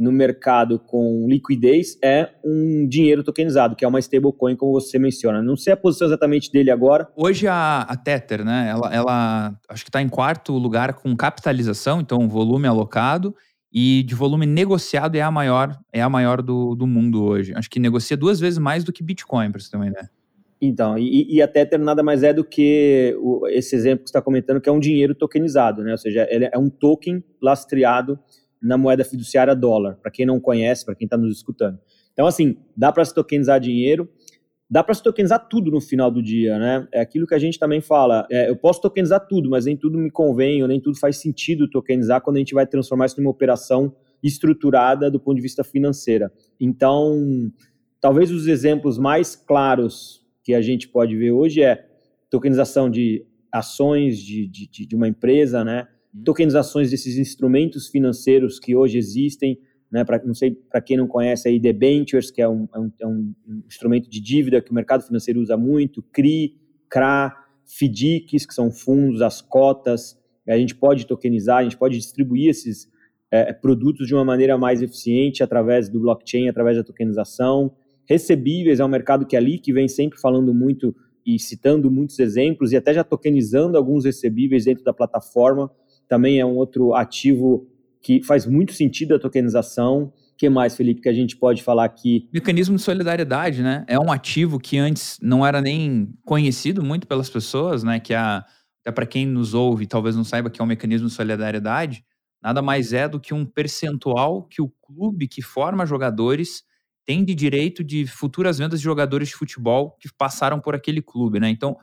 no 0.01 0.11
mercado 0.11 0.79
com 0.79 1.27
liquidez 1.29 1.95
é 2.03 2.31
um 2.43 2.87
dinheiro 2.87 3.23
tokenizado, 3.23 3.75
que 3.75 3.85
é 3.85 3.87
uma 3.87 3.99
stablecoin, 3.99 4.55
como 4.55 4.71
você 4.71 4.97
menciona. 4.97 5.43
Não 5.43 5.55
sei 5.55 5.73
a 5.73 5.77
posição 5.77 6.07
exatamente 6.07 6.51
dele 6.51 6.71
agora. 6.71 7.07
Hoje 7.15 7.47
a, 7.47 7.81
a 7.81 7.95
Tether, 7.95 8.43
né? 8.43 8.69
Ela, 8.71 8.91
ela 8.91 9.55
acho 9.69 9.83
que 9.83 9.89
está 9.89 10.01
em 10.01 10.09
quarto 10.09 10.53
lugar 10.53 10.93
com 10.93 11.15
capitalização, 11.15 12.01
então 12.01 12.27
volume 12.27 12.67
alocado 12.67 13.35
e 13.71 14.01
de 14.01 14.15
volume 14.15 14.47
negociado 14.47 15.15
é 15.15 15.21
a 15.21 15.29
maior, 15.29 15.77
é 15.93 16.01
a 16.01 16.09
maior 16.09 16.41
do, 16.41 16.73
do 16.73 16.87
mundo 16.87 17.23
hoje. 17.23 17.53
Acho 17.55 17.69
que 17.69 17.79
negocia 17.79 18.17
duas 18.17 18.39
vezes 18.39 18.57
mais 18.57 18.83
do 18.83 18.91
que 18.91 19.03
Bitcoin, 19.03 19.51
para 19.51 19.61
você 19.61 19.69
ter 19.69 19.77
uma 19.77 19.87
ideia. 19.87 20.09
Então, 20.59 20.97
e, 20.97 21.31
e, 21.31 21.41
a 21.43 21.47
Tether 21.47 21.79
nada 21.79 22.01
mais 22.01 22.23
é 22.23 22.33
do 22.33 22.43
que 22.43 23.15
o, 23.19 23.47
esse 23.47 23.75
exemplo 23.75 24.03
que 24.03 24.09
você 24.09 24.17
está 24.17 24.21
comentando, 24.21 24.59
que 24.59 24.69
é 24.69 24.71
um 24.71 24.79
dinheiro 24.79 25.13
tokenizado, 25.13 25.83
né? 25.83 25.91
Ou 25.91 25.97
seja, 25.97 26.27
ele 26.29 26.49
é 26.51 26.57
um 26.57 26.69
token 26.69 27.23
lastreado 27.39 28.19
na 28.61 28.77
moeda 28.77 29.03
fiduciária 29.03 29.55
dólar, 29.55 29.97
para 30.01 30.11
quem 30.11 30.25
não 30.25 30.39
conhece, 30.39 30.85
para 30.85 30.95
quem 30.95 31.05
está 31.05 31.17
nos 31.17 31.37
escutando. 31.37 31.79
Então, 32.13 32.27
assim, 32.27 32.57
dá 32.75 32.91
para 32.91 33.03
se 33.03 33.13
tokenizar 33.13 33.59
dinheiro, 33.59 34.09
dá 34.69 34.83
para 34.83 34.93
se 34.93 35.03
tokenizar 35.03 35.47
tudo 35.49 35.71
no 35.71 35.81
final 35.81 36.11
do 36.11 36.21
dia, 36.21 36.57
né? 36.59 36.87
É 36.93 37.01
aquilo 37.01 37.25
que 37.25 37.33
a 37.33 37.39
gente 37.39 37.57
também 37.57 37.81
fala. 37.81 38.25
É, 38.31 38.49
eu 38.49 38.55
posso 38.55 38.81
tokenizar 38.81 39.27
tudo, 39.27 39.49
mas 39.49 39.65
nem 39.65 39.75
tudo 39.75 39.97
me 39.97 40.11
convém, 40.11 40.61
ou 40.61 40.67
nem 40.67 40.79
tudo 40.79 40.97
faz 40.99 41.17
sentido 41.17 41.69
tokenizar 41.69 42.21
quando 42.21 42.37
a 42.37 42.39
gente 42.39 42.53
vai 42.53 42.67
transformar 42.67 43.07
isso 43.07 43.19
numa 43.19 43.31
operação 43.31 43.93
estruturada 44.23 45.09
do 45.09 45.19
ponto 45.19 45.35
de 45.35 45.41
vista 45.41 45.63
financeiro. 45.63 46.29
Então, 46.59 47.51
talvez 47.99 48.31
os 48.31 48.47
exemplos 48.47 48.97
mais 48.97 49.35
claros 49.35 50.21
que 50.43 50.53
a 50.53 50.61
gente 50.61 50.87
pode 50.87 51.15
ver 51.17 51.31
hoje 51.31 51.61
é 51.61 51.85
tokenização 52.29 52.89
de 52.89 53.25
ações 53.51 54.19
de, 54.19 54.47
de, 54.47 54.87
de 54.87 54.95
uma 54.95 55.07
empresa, 55.07 55.63
né? 55.65 55.87
Uhum. 56.13 56.23
tokenizações 56.23 56.91
desses 56.91 57.17
instrumentos 57.17 57.87
financeiros 57.87 58.59
que 58.59 58.75
hoje 58.75 58.97
existem, 58.97 59.57
né, 59.91 60.03
pra, 60.03 60.21
não 60.23 60.33
sei 60.33 60.51
para 60.51 60.81
quem 60.81 60.97
não 60.97 61.07
conhece 61.07 61.47
aí, 61.47 61.59
debentures, 61.59 62.31
que 62.31 62.41
é 62.41 62.47
um, 62.47 62.67
é, 62.73 62.79
um, 62.79 62.91
é 62.99 63.07
um, 63.07 63.33
instrumento 63.65 64.09
de 64.09 64.21
dívida 64.21 64.61
que 64.61 64.71
o 64.71 64.73
mercado 64.73 65.03
financeiro 65.03 65.39
usa 65.39 65.57
muito, 65.57 66.03
CRI, 66.13 66.55
CRA, 66.89 67.35
FDICs, 67.65 68.45
que 68.45 68.53
são 68.53 68.71
fundos, 68.71 69.21
as 69.21 69.41
cotas, 69.41 70.19
a 70.47 70.57
gente 70.57 70.75
pode 70.75 71.05
tokenizar, 71.05 71.59
a 71.59 71.63
gente 71.63 71.77
pode 71.77 71.97
distribuir 71.97 72.49
esses 72.49 72.89
é, 73.29 73.53
produtos 73.53 74.07
de 74.07 74.13
uma 74.13 74.25
maneira 74.25 74.57
mais 74.57 74.81
eficiente 74.81 75.41
através 75.41 75.87
do 75.87 75.99
blockchain, 75.99 76.49
através 76.49 76.75
da 76.75 76.83
tokenização. 76.83 77.73
Recebíveis 78.05 78.79
é 78.79 78.85
um 78.85 78.89
mercado 78.89 79.25
que 79.25 79.37
ali 79.37 79.57
que 79.57 79.71
vem 79.71 79.87
sempre 79.87 80.19
falando 80.19 80.53
muito 80.53 80.93
e 81.25 81.39
citando 81.39 81.89
muitos 81.89 82.19
exemplos 82.19 82.71
e 82.71 82.77
até 82.77 82.93
já 82.93 83.03
tokenizando 83.03 83.77
alguns 83.77 84.03
recebíveis 84.03 84.65
dentro 84.65 84.83
da 84.83 84.91
plataforma 84.91 85.71
também 86.11 86.41
é 86.41 86.45
um 86.45 86.57
outro 86.57 86.93
ativo 86.93 87.65
que 88.01 88.21
faz 88.21 88.45
muito 88.45 88.73
sentido 88.73 89.15
a 89.15 89.19
tokenização. 89.19 90.11
O 90.33 90.37
que 90.37 90.49
mais, 90.49 90.75
Felipe, 90.75 90.99
que 90.99 91.07
a 91.07 91.13
gente 91.13 91.37
pode 91.37 91.63
falar 91.63 91.85
aqui? 91.85 92.27
Mecanismo 92.33 92.75
de 92.75 92.81
solidariedade, 92.81 93.63
né? 93.63 93.85
É 93.87 93.97
um 93.97 94.11
ativo 94.11 94.59
que 94.59 94.77
antes 94.77 95.17
não 95.21 95.47
era 95.47 95.61
nem 95.61 96.13
conhecido 96.25 96.83
muito 96.83 97.07
pelas 97.07 97.29
pessoas, 97.29 97.81
né? 97.81 97.97
Que 97.97 98.13
a, 98.13 98.43
até 98.81 98.91
para 98.91 99.05
quem 99.05 99.25
nos 99.25 99.53
ouve 99.53 99.87
talvez 99.87 100.13
não 100.13 100.25
saiba 100.25 100.49
que 100.49 100.59
é 100.59 100.63
um 100.65 100.67
mecanismo 100.67 101.07
de 101.07 101.13
solidariedade, 101.13 102.03
nada 102.43 102.61
mais 102.61 102.91
é 102.91 103.07
do 103.07 103.17
que 103.17 103.33
um 103.33 103.45
percentual 103.45 104.43
que 104.43 104.61
o 104.61 104.69
clube 104.81 105.29
que 105.29 105.41
forma 105.41 105.85
jogadores 105.85 106.61
tem 107.05 107.23
de 107.23 107.33
direito 107.33 107.83
de 107.83 108.05
futuras 108.05 108.57
vendas 108.57 108.79
de 108.79 108.83
jogadores 108.83 109.29
de 109.29 109.35
futebol 109.35 109.97
que 109.99 110.07
passaram 110.17 110.59
por 110.59 110.75
aquele 110.75 111.01
clube, 111.01 111.39
né? 111.39 111.49
Então, 111.49 111.77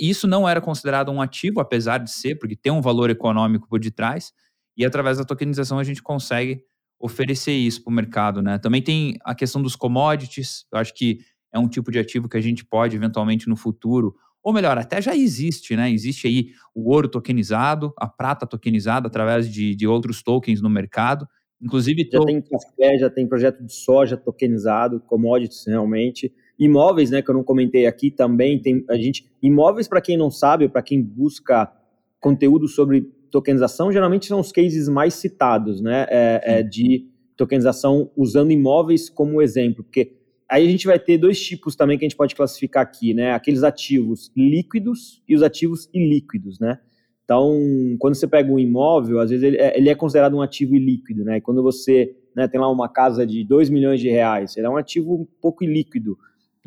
isso 0.00 0.26
não 0.26 0.48
era 0.48 0.60
considerado 0.60 1.10
um 1.10 1.20
ativo, 1.20 1.60
apesar 1.60 1.98
de 1.98 2.10
ser, 2.10 2.36
porque 2.36 2.56
tem 2.56 2.72
um 2.72 2.80
valor 2.80 3.10
econômico 3.10 3.68
por 3.68 3.78
detrás, 3.78 4.32
e 4.76 4.84
através 4.84 5.18
da 5.18 5.24
tokenização 5.24 5.78
a 5.78 5.84
gente 5.84 6.02
consegue 6.02 6.62
oferecer 6.98 7.52
isso 7.52 7.82
para 7.82 7.90
o 7.90 7.94
mercado, 7.94 8.42
né? 8.42 8.58
Também 8.58 8.82
tem 8.82 9.16
a 9.24 9.34
questão 9.34 9.62
dos 9.62 9.76
commodities, 9.76 10.64
eu 10.72 10.78
acho 10.78 10.94
que 10.94 11.18
é 11.52 11.58
um 11.58 11.68
tipo 11.68 11.90
de 11.90 11.98
ativo 11.98 12.28
que 12.28 12.36
a 12.36 12.40
gente 12.40 12.64
pode 12.64 12.96
eventualmente 12.96 13.48
no 13.48 13.56
futuro, 13.56 14.14
ou 14.42 14.52
melhor, 14.52 14.76
até 14.76 15.00
já 15.00 15.16
existe, 15.16 15.74
né? 15.74 15.90
Existe 15.90 16.26
aí 16.26 16.50
o 16.74 16.90
ouro 16.90 17.08
tokenizado, 17.08 17.94
a 17.98 18.06
prata 18.06 18.46
tokenizada 18.46 19.06
através 19.06 19.50
de, 19.50 19.74
de 19.74 19.86
outros 19.86 20.22
tokens 20.22 20.60
no 20.60 20.68
mercado. 20.68 21.26
Inclusive, 21.64 22.08
já 22.12 22.18
tô... 22.18 22.26
tem 22.26 22.42
café, 22.42 22.98
já 22.98 23.08
tem 23.08 23.26
projeto 23.26 23.64
de 23.64 23.72
soja 23.72 24.16
tokenizado, 24.16 25.00
commodities 25.00 25.64
realmente. 25.66 26.30
Imóveis, 26.58 27.10
né, 27.10 27.22
que 27.22 27.30
eu 27.30 27.34
não 27.34 27.42
comentei 27.42 27.86
aqui 27.86 28.10
também, 28.10 28.60
tem 28.60 28.84
a 28.88 28.96
gente 28.96 29.26
imóveis 29.42 29.88
para 29.88 30.00
quem 30.00 30.16
não 30.16 30.30
sabe, 30.30 30.68
para 30.68 30.82
quem 30.82 31.02
busca 31.02 31.72
conteúdo 32.20 32.68
sobre 32.68 33.02
tokenização, 33.30 33.90
geralmente 33.90 34.26
são 34.26 34.38
os 34.38 34.52
cases 34.52 34.88
mais 34.88 35.14
citados, 35.14 35.80
né, 35.80 36.06
é, 36.08 36.58
é 36.58 36.62
de 36.62 37.08
tokenização 37.36 38.08
usando 38.16 38.52
imóveis 38.52 39.10
como 39.10 39.42
exemplo, 39.42 39.82
porque 39.82 40.12
aí 40.48 40.64
a 40.64 40.70
gente 40.70 40.86
vai 40.86 40.98
ter 41.00 41.18
dois 41.18 41.40
tipos 41.40 41.74
também 41.74 41.98
que 41.98 42.04
a 42.04 42.08
gente 42.08 42.16
pode 42.16 42.36
classificar 42.36 42.84
aqui, 42.84 43.12
né, 43.12 43.32
aqueles 43.32 43.64
ativos 43.64 44.30
líquidos 44.36 45.20
e 45.28 45.34
os 45.34 45.42
ativos 45.42 45.90
ilíquidos, 45.92 46.60
né. 46.60 46.78
Então, 47.24 47.58
quando 47.98 48.14
você 48.14 48.26
pega 48.26 48.52
um 48.52 48.58
imóvel, 48.58 49.18
às 49.18 49.30
vezes 49.30 49.42
ele 49.42 49.56
é, 49.56 49.76
ele 49.76 49.88
é 49.88 49.94
considerado 49.94 50.36
um 50.36 50.42
ativo 50.42 50.74
ilíquido, 50.74 51.24
né? 51.24 51.38
E 51.38 51.40
quando 51.40 51.62
você 51.62 52.14
né, 52.36 52.46
tem 52.46 52.60
lá 52.60 52.70
uma 52.70 52.88
casa 52.88 53.26
de 53.26 53.42
2 53.44 53.70
milhões 53.70 54.00
de 54.00 54.10
reais, 54.10 54.56
ele 54.56 54.66
é 54.66 54.70
um 54.70 54.76
ativo 54.76 55.14
um 55.14 55.26
pouco 55.40 55.64
ilíquido, 55.64 56.18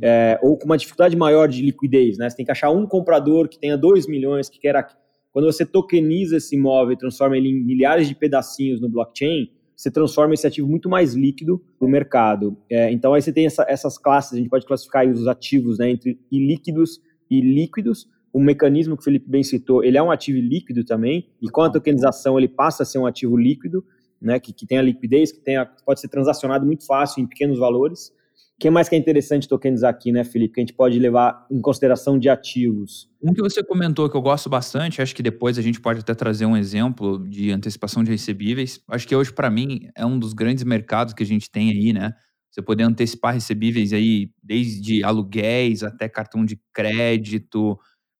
é, 0.01 0.39
ou 0.41 0.57
com 0.57 0.65
uma 0.65 0.77
dificuldade 0.77 1.15
maior 1.15 1.47
de 1.47 1.61
liquidez, 1.61 2.17
né? 2.17 2.29
Você 2.29 2.37
tem 2.37 2.45
que 2.45 2.51
achar 2.51 2.71
um 2.71 2.87
comprador 2.87 3.47
que 3.47 3.59
tenha 3.59 3.77
2 3.77 4.07
milhões, 4.07 4.49
que 4.49 4.59
queira... 4.59 4.87
Quando 5.31 5.45
você 5.45 5.63
tokeniza 5.63 6.37
esse 6.37 6.55
imóvel 6.55 6.93
e 6.93 6.97
transforma 6.97 7.37
ele 7.37 7.49
em 7.49 7.63
milhares 7.63 8.07
de 8.07 8.15
pedacinhos 8.15 8.81
no 8.81 8.89
blockchain, 8.89 9.51
você 9.75 9.91
transforma 9.91 10.33
esse 10.33 10.47
ativo 10.47 10.67
muito 10.67 10.89
mais 10.89 11.13
líquido 11.13 11.61
no 11.79 11.87
mercado. 11.87 12.57
É, 12.67 12.91
então, 12.91 13.13
aí 13.13 13.21
você 13.21 13.31
tem 13.31 13.45
essa, 13.45 13.63
essas 13.69 13.99
classes, 13.99 14.33
a 14.33 14.37
gente 14.37 14.49
pode 14.49 14.65
classificar 14.65 15.07
os 15.07 15.27
ativos 15.27 15.77
né, 15.77 15.91
entre 15.91 16.19
ilíquidos 16.31 16.99
e 17.29 17.39
líquidos, 17.39 18.07
o 18.33 18.39
mecanismo 18.39 18.95
que 18.95 19.01
o 19.01 19.03
Felipe 19.03 19.29
bem 19.29 19.43
citou, 19.43 19.83
ele 19.83 19.97
é 19.97 20.03
um 20.03 20.11
ativo 20.11 20.39
líquido 20.39 20.83
também, 20.83 21.29
e 21.41 21.49
com 21.49 21.61
a 21.61 21.69
tokenização 21.69 22.37
ele 22.37 22.47
passa 22.47 22.83
a 22.83 22.85
ser 22.85 22.99
um 22.99 23.05
ativo 23.05 23.37
líquido, 23.37 23.83
né, 24.21 24.39
que, 24.39 24.51
que 24.51 24.65
tem 24.65 24.77
a 24.77 24.81
liquidez, 24.81 25.31
que 25.31 25.39
tem 25.39 25.57
a, 25.57 25.65
pode 25.65 26.01
ser 26.01 26.07
transacionado 26.07 26.65
muito 26.65 26.85
fácil 26.85 27.21
em 27.21 27.27
pequenos 27.27 27.59
valores. 27.59 28.11
O 28.55 28.59
que 28.59 28.71
mais 28.71 28.89
que 28.89 28.95
é 28.95 28.97
interessante 28.97 29.47
tokenizar 29.47 29.91
aqui, 29.91 30.11
né, 30.11 30.23
Felipe, 30.23 30.55
que 30.55 30.59
a 30.59 30.63
gente 30.63 30.73
pode 30.73 30.97
levar 30.97 31.45
em 31.51 31.61
consideração 31.61 32.17
de 32.17 32.27
ativos? 32.27 33.07
Um 33.21 33.31
que 33.31 33.41
você 33.41 33.63
comentou 33.63 34.09
que 34.09 34.17
eu 34.17 34.21
gosto 34.21 34.49
bastante, 34.49 34.99
acho 34.99 35.15
que 35.15 35.21
depois 35.21 35.59
a 35.59 35.61
gente 35.61 35.79
pode 35.79 35.99
até 35.99 36.15
trazer 36.15 36.47
um 36.47 36.57
exemplo 36.57 37.23
de 37.29 37.51
antecipação 37.51 38.03
de 38.03 38.09
recebíveis. 38.09 38.81
Acho 38.89 39.07
que 39.07 39.15
hoje, 39.15 39.31
para 39.31 39.51
mim, 39.51 39.89
é 39.95 40.03
um 40.03 40.17
dos 40.17 40.33
grandes 40.33 40.63
mercados 40.63 41.13
que 41.13 41.21
a 41.21 41.25
gente 41.25 41.51
tem 41.51 41.69
aí, 41.69 41.93
né? 41.93 42.13
Você 42.49 42.63
poder 42.63 42.83
antecipar 42.83 43.35
recebíveis 43.35 43.93
aí, 43.93 44.31
desde 44.41 45.03
aluguéis 45.03 45.83
até 45.83 46.09
cartão 46.09 46.43
de 46.43 46.59
crédito, 46.73 47.77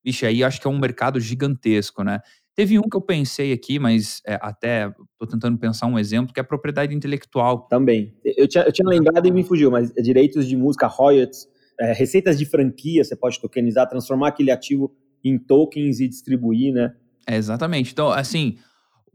Vixe, 0.08 0.26
aí 0.26 0.42
acho 0.42 0.62
que 0.62 0.66
é 0.66 0.70
um 0.70 0.80
mercado 0.80 1.20
gigantesco, 1.20 2.02
né? 2.02 2.22
Teve 2.56 2.80
um 2.80 2.84
que 2.84 2.96
eu 2.96 3.02
pensei 3.02 3.52
aqui, 3.52 3.78
mas 3.78 4.22
é, 4.26 4.40
até 4.42 4.88
estou 4.88 5.28
tentando 5.30 5.58
pensar 5.58 5.86
um 5.86 6.00
exemplo, 6.00 6.34
que 6.34 6.40
é 6.40 6.42
a 6.42 6.46
propriedade 6.46 6.96
intelectual. 6.96 7.68
Também. 7.68 8.16
Eu 8.24 8.48
tinha, 8.48 8.64
eu 8.64 8.72
tinha 8.72 8.88
lembrado 8.88 9.28
e 9.28 9.32
me 9.32 9.44
fugiu, 9.44 9.70
mas 9.70 9.92
direitos 10.02 10.48
de 10.48 10.56
música, 10.56 10.88
royalties, 10.88 11.46
é, 11.78 11.92
receitas 11.92 12.40
de 12.40 12.46
franquia, 12.46 13.04
você 13.04 13.18
pode 13.18 13.38
tokenizar, 13.42 13.88
transformar 13.90 14.30
aquele 14.30 14.50
ativo 14.50 14.96
em 15.22 15.38
tokens 15.38 16.00
e 16.00 16.08
distribuir, 16.08 16.74
né? 16.74 16.96
É, 17.28 17.36
exatamente. 17.36 17.92
Então, 17.92 18.10
assim, 18.10 18.58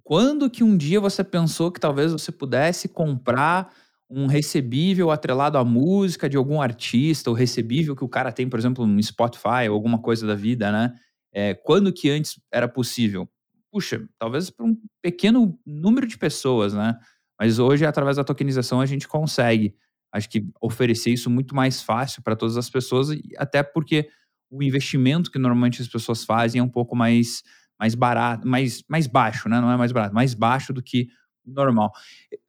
quando 0.04 0.50
que 0.50 0.62
um 0.62 0.76
dia 0.76 1.00
você 1.00 1.24
pensou 1.24 1.72
que 1.72 1.80
talvez 1.80 2.12
você 2.12 2.30
pudesse 2.30 2.86
comprar 2.86 3.72
um 4.14 4.26
recebível 4.26 5.10
atrelado 5.10 5.56
à 5.56 5.64
música 5.64 6.28
de 6.28 6.36
algum 6.36 6.60
artista, 6.60 7.30
ou 7.30 7.36
recebível 7.36 7.96
que 7.96 8.04
o 8.04 8.08
cara 8.08 8.30
tem, 8.30 8.46
por 8.46 8.58
exemplo, 8.58 8.86
no 8.86 9.02
Spotify 9.02 9.68
ou 9.68 9.74
alguma 9.74 9.98
coisa 9.98 10.26
da 10.26 10.34
vida, 10.34 10.70
né? 10.70 10.92
É, 11.32 11.54
quando 11.54 11.90
que 11.92 12.10
antes 12.10 12.38
era 12.52 12.68
possível? 12.68 13.26
Puxa, 13.72 14.06
talvez 14.18 14.50
para 14.50 14.66
um 14.66 14.76
pequeno 15.00 15.58
número 15.66 16.06
de 16.06 16.18
pessoas, 16.18 16.74
né? 16.74 16.94
Mas 17.40 17.58
hoje, 17.58 17.86
através 17.86 18.18
da 18.18 18.24
tokenização, 18.24 18.82
a 18.82 18.86
gente 18.86 19.08
consegue, 19.08 19.74
acho 20.12 20.28
que, 20.28 20.46
oferecer 20.60 21.10
isso 21.10 21.30
muito 21.30 21.54
mais 21.54 21.82
fácil 21.82 22.22
para 22.22 22.36
todas 22.36 22.58
as 22.58 22.68
pessoas, 22.68 23.08
até 23.38 23.62
porque 23.62 24.10
o 24.50 24.62
investimento 24.62 25.30
que 25.30 25.38
normalmente 25.38 25.80
as 25.80 25.88
pessoas 25.88 26.22
fazem 26.22 26.60
é 26.60 26.62
um 26.62 26.68
pouco 26.68 26.94
mais, 26.94 27.42
mais 27.80 27.94
barato, 27.94 28.46
mais, 28.46 28.84
mais 28.86 29.06
baixo, 29.06 29.48
né? 29.48 29.58
Não 29.58 29.72
é 29.72 29.76
mais 29.78 29.90
barato, 29.90 30.14
mais 30.14 30.34
baixo 30.34 30.70
do 30.70 30.82
que 30.82 31.08
normal. 31.44 31.92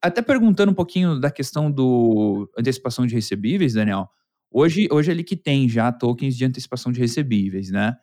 Até 0.02 0.22
perguntando 0.22 0.72
um 0.72 0.76
pouquinho 0.76 1.20
da 1.20 1.32
questão 1.32 1.72
do 1.72 2.50
antecipação 2.58 3.06
de 3.06 3.16
recebíveis, 3.16 3.74
Daniel. 3.74 4.10
Hoje, 4.52 4.88
hoje 4.92 5.10
é 5.10 5.14
ele 5.14 5.24
que 5.24 5.36
tem 5.36 5.68
já 5.68 5.92
tokens 5.92 6.38
de 6.38 6.46
antecipação 6.46 6.92
de 6.92 7.00
recebíveis, 7.00 7.72
né? 7.72 7.96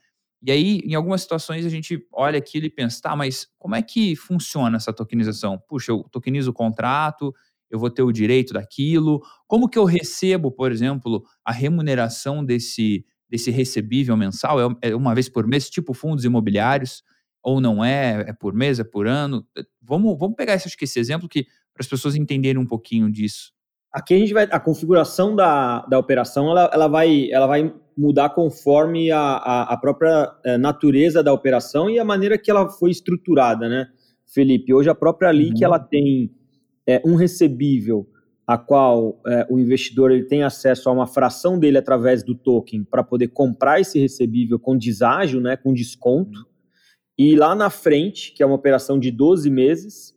E 0.42 0.50
aí, 0.50 0.80
em 0.84 0.94
algumas 0.94 1.20
situações, 1.22 1.66
a 1.66 1.68
gente 1.68 2.02
olha 2.12 2.38
aquilo 2.38 2.66
e 2.66 2.70
pensa, 2.70 3.00
tá, 3.02 3.14
mas 3.14 3.46
como 3.58 3.74
é 3.74 3.82
que 3.82 4.16
funciona 4.16 4.76
essa 4.78 4.92
tokenização? 4.92 5.58
Puxa, 5.68 5.92
eu 5.92 6.02
tokenizo 6.10 6.50
o 6.50 6.54
contrato, 6.54 7.34
eu 7.70 7.78
vou 7.78 7.90
ter 7.90 8.02
o 8.02 8.10
direito 8.10 8.54
daquilo. 8.54 9.20
Como 9.46 9.68
que 9.68 9.78
eu 9.78 9.84
recebo, 9.84 10.50
por 10.50 10.72
exemplo, 10.72 11.22
a 11.44 11.52
remuneração 11.52 12.44
desse, 12.44 13.04
desse 13.28 13.50
recebível 13.50 14.16
mensal? 14.16 14.78
É, 14.82 14.90
é 14.90 14.96
uma 14.96 15.14
vez 15.14 15.28
por 15.28 15.46
mês, 15.46 15.68
tipo 15.68 15.92
fundos 15.92 16.24
imobiliários? 16.24 17.02
Ou 17.42 17.60
não 17.60 17.84
é, 17.84 18.24
é 18.28 18.32
por 18.32 18.54
mês, 18.54 18.78
é 18.78 18.84
por 18.84 19.06
ano. 19.06 19.44
Vamos, 19.82 20.18
vamos 20.18 20.36
pegar 20.36 20.54
esse, 20.54 20.68
acho 20.68 20.76
que 20.76 20.84
esse 20.84 20.98
exemplo 20.98 21.28
que 21.28 21.44
para 21.72 21.80
as 21.80 21.88
pessoas 21.88 22.14
entenderem 22.14 22.60
um 22.60 22.66
pouquinho 22.66 23.10
disso. 23.10 23.52
Aqui 23.92 24.14
a 24.14 24.18
gente 24.18 24.32
vai, 24.32 24.44
a 24.50 24.60
configuração 24.60 25.34
da, 25.34 25.84
da 25.86 25.98
operação 25.98 26.48
ela, 26.50 26.70
ela, 26.72 26.86
vai, 26.86 27.28
ela 27.30 27.46
vai 27.46 27.74
mudar 27.96 28.30
conforme 28.30 29.10
a, 29.10 29.18
a, 29.18 29.74
a 29.74 29.76
própria 29.76 30.32
eh, 30.44 30.56
natureza 30.56 31.24
da 31.24 31.32
operação 31.32 31.90
e 31.90 31.98
a 31.98 32.04
maneira 32.04 32.38
que 32.38 32.50
ela 32.50 32.68
foi 32.68 32.90
estruturada, 32.90 33.68
né, 33.68 33.88
Felipe? 34.26 34.72
Hoje 34.72 34.88
a 34.88 34.94
própria 34.94 35.32
LIC 35.32 35.56
uhum. 35.56 35.64
ela 35.64 35.78
tem 35.78 36.30
é, 36.86 37.02
um 37.04 37.16
recebível 37.16 38.06
a 38.46 38.58
qual 38.58 39.20
é, 39.26 39.46
o 39.48 39.58
investidor 39.60 40.10
ele 40.10 40.24
tem 40.24 40.42
acesso 40.42 40.88
a 40.88 40.92
uma 40.92 41.06
fração 41.06 41.58
dele 41.58 41.78
através 41.78 42.24
do 42.24 42.34
token 42.34 42.84
para 42.84 43.04
poder 43.04 43.28
comprar 43.28 43.80
esse 43.80 43.98
recebível 43.98 44.58
com 44.58 44.76
deságio, 44.76 45.40
né, 45.40 45.56
com 45.56 45.72
desconto. 45.72 46.38
Uhum. 46.38 46.49
E 47.22 47.36
lá 47.36 47.54
na 47.54 47.68
frente, 47.68 48.32
que 48.32 48.42
é 48.42 48.46
uma 48.46 48.54
operação 48.54 48.98
de 48.98 49.10
12 49.10 49.50
meses, 49.50 50.14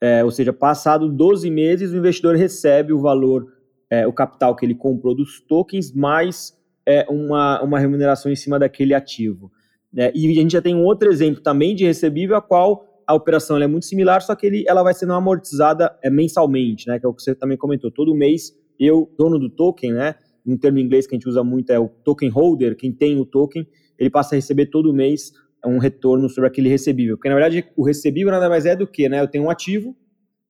é, 0.00 0.24
ou 0.24 0.32
seja, 0.32 0.52
passado 0.52 1.08
12 1.08 1.48
meses, 1.48 1.92
o 1.92 1.96
investidor 1.96 2.34
recebe 2.34 2.92
o 2.92 2.98
valor, 2.98 3.46
é, 3.88 4.04
o 4.04 4.12
capital 4.12 4.56
que 4.56 4.66
ele 4.66 4.74
comprou 4.74 5.14
dos 5.14 5.40
tokens, 5.40 5.92
mais 5.92 6.52
é, 6.84 7.06
uma, 7.08 7.62
uma 7.62 7.78
remuneração 7.78 8.32
em 8.32 8.34
cima 8.34 8.58
daquele 8.58 8.94
ativo. 8.94 9.52
É, 9.96 10.10
e 10.12 10.28
a 10.28 10.42
gente 10.42 10.50
já 10.50 10.60
tem 10.60 10.74
um 10.74 10.82
outro 10.82 11.08
exemplo 11.08 11.40
também 11.40 11.72
de 11.72 11.84
recebível, 11.84 12.34
a 12.34 12.42
qual 12.42 12.84
a 13.06 13.14
operação 13.14 13.56
é 13.56 13.68
muito 13.68 13.86
similar, 13.86 14.20
só 14.20 14.34
que 14.34 14.44
ele, 14.44 14.64
ela 14.66 14.82
vai 14.82 14.92
sendo 14.92 15.12
amortizada 15.12 15.96
é, 16.02 16.10
mensalmente, 16.10 16.88
né, 16.88 16.98
que 16.98 17.06
é 17.06 17.08
o 17.08 17.14
que 17.14 17.22
você 17.22 17.32
também 17.32 17.56
comentou. 17.56 17.92
Todo 17.92 18.12
mês, 18.12 18.52
eu, 18.76 19.08
dono 19.16 19.38
do 19.38 19.48
token, 19.48 19.92
né, 19.92 20.16
um 20.44 20.56
termo 20.56 20.80
em 20.80 20.82
inglês 20.82 21.06
que 21.06 21.14
a 21.14 21.16
gente 21.16 21.28
usa 21.28 21.44
muito 21.44 21.70
é 21.70 21.78
o 21.78 21.88
token 21.88 22.28
holder, 22.28 22.74
quem 22.74 22.90
tem 22.90 23.20
o 23.20 23.24
token, 23.24 23.64
ele 23.96 24.10
passa 24.10 24.34
a 24.34 24.36
receber 24.36 24.66
todo 24.66 24.92
mês 24.92 25.32
um 25.68 25.78
retorno 25.78 26.28
sobre 26.28 26.48
aquele 26.48 26.68
recebível. 26.68 27.16
Porque, 27.16 27.28
na 27.28 27.34
verdade, 27.34 27.66
o 27.76 27.84
recebível 27.84 28.30
nada 28.30 28.48
mais 28.48 28.66
é 28.66 28.74
do 28.74 28.86
que, 28.86 29.08
né? 29.08 29.20
Eu 29.20 29.28
tenho 29.28 29.44
um 29.44 29.50
ativo, 29.50 29.96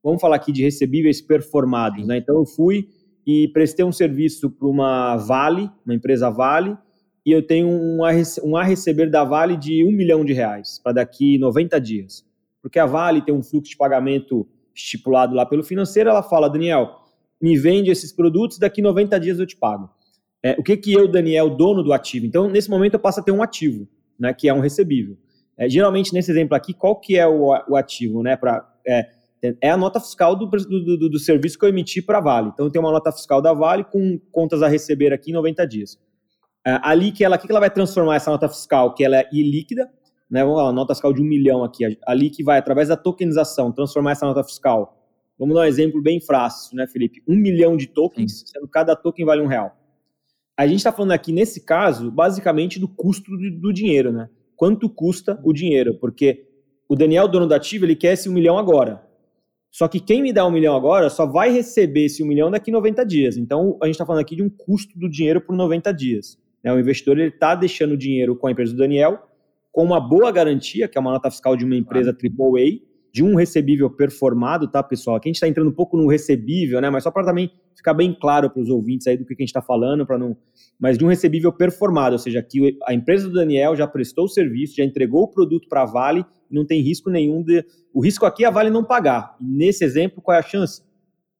vamos 0.02 0.20
falar 0.20 0.36
aqui 0.36 0.52
de 0.52 0.62
recebíveis 0.62 1.20
performados, 1.20 2.06
né? 2.06 2.18
Então, 2.18 2.36
eu 2.36 2.46
fui 2.46 2.88
e 3.26 3.48
prestei 3.48 3.84
um 3.84 3.92
serviço 3.92 4.50
para 4.50 4.68
uma 4.68 5.16
Vale, 5.16 5.70
uma 5.84 5.94
empresa 5.94 6.30
Vale, 6.30 6.76
e 7.24 7.32
eu 7.32 7.46
tenho 7.46 7.68
um 7.68 8.04
a, 8.04 8.10
um 8.44 8.56
a 8.56 8.62
receber 8.62 9.10
da 9.10 9.24
Vale 9.24 9.56
de 9.56 9.84
um 9.84 9.92
milhão 9.92 10.24
de 10.24 10.32
reais 10.32 10.80
para 10.82 10.92
daqui 10.92 11.38
90 11.38 11.80
dias. 11.80 12.24
Porque 12.62 12.78
a 12.78 12.86
Vale 12.86 13.22
tem 13.22 13.34
um 13.34 13.42
fluxo 13.42 13.70
de 13.70 13.76
pagamento 13.76 14.46
estipulado 14.74 15.34
lá 15.34 15.44
pelo 15.44 15.62
financeiro, 15.62 16.08
ela 16.08 16.22
fala, 16.22 16.48
Daniel, 16.48 17.00
me 17.40 17.58
vende 17.58 17.90
esses 17.90 18.12
produtos, 18.12 18.58
daqui 18.58 18.80
90 18.80 19.18
dias 19.20 19.38
eu 19.38 19.46
te 19.46 19.56
pago. 19.56 19.90
É, 20.42 20.52
o 20.58 20.62
que 20.62 20.76
que 20.76 20.92
eu, 20.92 21.06
Daniel, 21.06 21.50
dono 21.50 21.82
do 21.82 21.92
ativo? 21.92 22.24
Então, 22.24 22.48
nesse 22.48 22.70
momento, 22.70 22.94
eu 22.94 23.00
passo 23.00 23.20
a 23.20 23.22
ter 23.22 23.32
um 23.32 23.42
ativo 23.42 23.86
né, 24.20 24.34
que 24.34 24.48
é 24.48 24.54
um 24.54 24.60
recebível. 24.60 25.16
É, 25.56 25.68
geralmente, 25.68 26.12
nesse 26.12 26.30
exemplo 26.30 26.54
aqui, 26.54 26.74
qual 26.74 26.94
que 26.94 27.16
é 27.16 27.26
o, 27.26 27.48
o 27.68 27.76
ativo? 27.76 28.22
Né, 28.22 28.36
pra, 28.36 28.68
é, 28.86 29.06
é 29.60 29.70
a 29.70 29.76
nota 29.76 29.98
fiscal 29.98 30.36
do, 30.36 30.46
do, 30.46 30.96
do, 30.98 31.08
do 31.08 31.18
serviço 31.18 31.58
que 31.58 31.64
eu 31.64 31.70
emiti 31.70 32.02
para 32.02 32.18
a 32.18 32.20
Vale. 32.20 32.50
Então, 32.52 32.70
tem 32.70 32.80
uma 32.80 32.92
nota 32.92 33.10
fiscal 33.10 33.40
da 33.40 33.52
Vale 33.52 33.84
com 33.84 34.20
contas 34.30 34.62
a 34.62 34.68
receber 34.68 35.12
aqui 35.12 35.30
em 35.30 35.34
90 35.34 35.66
dias. 35.66 35.98
É, 36.66 36.78
ali 36.82 37.10
que 37.10 37.24
ela, 37.24 37.38
que 37.38 37.50
ela 37.50 37.60
vai 37.60 37.70
transformar 37.70 38.16
essa 38.16 38.30
nota 38.30 38.48
fiscal, 38.48 38.94
que 38.94 39.02
ela 39.02 39.16
é 39.16 39.28
ilíquida, 39.32 39.90
né, 40.30 40.44
vamos 40.44 40.58
lá, 40.58 40.72
nota 40.72 40.94
fiscal 40.94 41.12
de 41.12 41.20
um 41.20 41.24
milhão 41.24 41.64
aqui, 41.64 41.98
ali 42.06 42.30
que 42.30 42.44
vai, 42.44 42.58
através 42.58 42.88
da 42.88 42.96
tokenização, 42.96 43.72
transformar 43.72 44.12
essa 44.12 44.26
nota 44.26 44.44
fiscal. 44.44 44.96
Vamos 45.38 45.54
dar 45.54 45.62
um 45.62 45.64
exemplo 45.64 46.02
bem 46.02 46.20
fácil, 46.20 46.76
né, 46.76 46.86
Felipe? 46.86 47.22
Um 47.26 47.34
milhão 47.34 47.76
de 47.76 47.86
tokens, 47.86 48.44
sendo 48.46 48.68
cada 48.68 48.94
token 48.94 49.24
vale 49.24 49.40
um 49.40 49.46
real. 49.46 49.74
A 50.60 50.66
gente 50.66 50.76
está 50.80 50.92
falando 50.92 51.12
aqui, 51.12 51.32
nesse 51.32 51.64
caso, 51.64 52.10
basicamente 52.10 52.78
do 52.78 52.86
custo 52.86 53.30
do, 53.30 53.50
do, 53.50 53.72
dinheiro, 53.72 54.12
né? 54.12 54.28
Quanto 54.54 54.90
custa 54.90 55.40
o 55.42 55.54
dinheiro? 55.54 55.94
Porque 55.94 56.48
o 56.86 56.94
Daniel, 56.94 57.26
dono 57.26 57.46
do 57.46 57.54
ativo, 57.54 57.86
ele 57.86 57.96
quer 57.96 58.12
esse 58.12 58.28
um 58.28 58.32
milhão 58.34 58.58
agora. 58.58 59.02
Só 59.70 59.88
que 59.88 59.98
quem 59.98 60.20
me 60.20 60.34
dá 60.34 60.46
um 60.46 60.50
milhão 60.50 60.76
agora 60.76 61.08
só 61.08 61.24
vai 61.24 61.50
receber 61.50 62.04
esse 62.04 62.22
um 62.22 62.26
milhão 62.26 62.50
daqui 62.50 62.70
90 62.70 63.06
dias. 63.06 63.38
Então, 63.38 63.78
a 63.82 63.86
gente 63.86 63.94
está 63.94 64.04
falando 64.04 64.20
aqui 64.20 64.36
de 64.36 64.42
um 64.42 64.50
custo 64.50 64.98
do 64.98 65.08
dinheiro 65.08 65.40
por 65.40 65.56
90 65.56 65.94
dias. 65.94 66.38
Né? 66.62 66.70
O 66.70 66.78
investidor 66.78 67.18
está 67.20 67.54
deixando 67.54 67.92
o 67.92 67.96
dinheiro 67.96 68.36
com 68.36 68.46
a 68.46 68.50
empresa 68.50 68.74
do 68.74 68.78
Daniel, 68.78 69.18
com 69.72 69.82
uma 69.82 69.98
boa 69.98 70.30
garantia, 70.30 70.86
que 70.86 70.98
é 70.98 71.00
uma 71.00 71.12
nota 71.12 71.30
fiscal 71.30 71.56
de 71.56 71.64
uma 71.64 71.74
empresa 71.74 72.10
AAA, 72.10 72.80
de 73.12 73.22
um 73.24 73.34
recebível 73.34 73.90
performado, 73.90 74.68
tá, 74.68 74.82
pessoal? 74.82 75.16
Aqui 75.16 75.28
a 75.28 75.30
gente 75.30 75.36
está 75.36 75.48
entrando 75.48 75.68
um 75.68 75.74
pouco 75.74 75.96
no 75.96 76.08
recebível, 76.08 76.80
né? 76.80 76.90
Mas 76.90 77.02
só 77.02 77.10
para 77.10 77.24
também 77.24 77.50
ficar 77.74 77.94
bem 77.94 78.16
claro 78.18 78.50
para 78.50 78.62
os 78.62 78.68
ouvintes 78.68 79.06
aí 79.06 79.16
do 79.16 79.24
que 79.24 79.32
a 79.32 79.36
gente 79.36 79.48
está 79.48 79.62
falando, 79.62 80.06
para 80.06 80.18
não. 80.18 80.36
Mas 80.78 80.96
de 80.96 81.04
um 81.04 81.08
recebível 81.08 81.52
performado, 81.52 82.14
ou 82.14 82.18
seja, 82.18 82.42
que 82.42 82.78
a 82.86 82.94
empresa 82.94 83.28
do 83.28 83.34
Daniel 83.34 83.74
já 83.74 83.86
prestou 83.86 84.24
o 84.24 84.28
serviço, 84.28 84.76
já 84.76 84.84
entregou 84.84 85.22
o 85.24 85.28
produto 85.28 85.68
para 85.68 85.82
a 85.82 85.86
Vale 85.86 86.24
não 86.50 86.66
tem 86.66 86.82
risco 86.82 87.08
nenhum 87.08 87.42
de. 87.42 87.64
O 87.94 88.00
risco 88.00 88.26
aqui 88.26 88.44
é 88.44 88.48
a 88.48 88.50
Vale 88.50 88.70
não 88.70 88.84
pagar. 88.84 89.36
Nesse 89.40 89.84
exemplo, 89.84 90.20
qual 90.20 90.36
é 90.36 90.40
a 90.40 90.42
chance? 90.42 90.82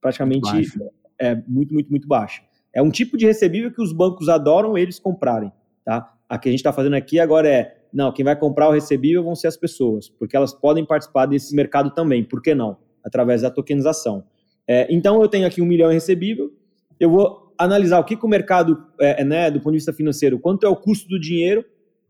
Praticamente 0.01 0.53
muito 0.53 0.91
é 1.19 1.35
muito, 1.47 1.75
muito, 1.75 1.91
muito 1.91 2.09
baixa. 2.09 2.43
É 2.73 2.81
um 2.81 2.91
tipo 2.91 3.17
de 3.19 3.27
recebível 3.27 3.71
que 3.73 3.83
os 3.83 3.93
bancos 3.93 4.29
adoram 4.29 4.79
eles 4.79 4.99
comprarem, 4.99 5.53
tá? 5.85 6.15
A 6.29 6.39
que 6.39 6.49
a 6.49 6.53
gente 6.53 6.61
está 6.61 6.73
fazendo 6.73 6.95
aqui 6.95 7.19
agora 7.19 7.49
é 7.49 7.77
não, 7.93 8.13
quem 8.13 8.25
vai 8.25 8.37
comprar 8.37 8.69
o 8.69 8.73
recebível 8.73 9.23
vão 9.23 9.35
ser 9.35 9.49
as 9.49 9.57
pessoas, 9.57 10.09
porque 10.09 10.37
elas 10.37 10.53
podem 10.53 10.85
participar 10.85 11.27
desse 11.27 11.55
mercado 11.55 11.91
também, 11.91 12.25
por 12.25 12.41
que 12.41 12.55
não? 12.55 12.77
Através 13.05 13.43
da 13.43 13.51
tokenização. 13.51 14.25
É, 14.67 14.87
então, 14.91 15.21
eu 15.21 15.29
tenho 15.29 15.47
aqui 15.47 15.61
um 15.61 15.67
milhão 15.67 15.91
em 15.91 15.95
recebível, 15.95 16.53
eu 16.99 17.11
vou 17.11 17.53
analisar 17.59 17.99
o 17.99 18.05
que, 18.05 18.17
que 18.17 18.25
o 18.25 18.29
mercado, 18.29 18.87
é, 19.01 19.23
é, 19.23 19.25
né, 19.25 19.51
do 19.51 19.59
ponto 19.59 19.73
de 19.73 19.79
vista 19.79 19.93
financeiro, 19.93 20.39
quanto 20.39 20.65
é 20.65 20.69
o 20.69 20.77
custo 20.77 21.09
do 21.09 21.21
dinheiro 21.21 21.65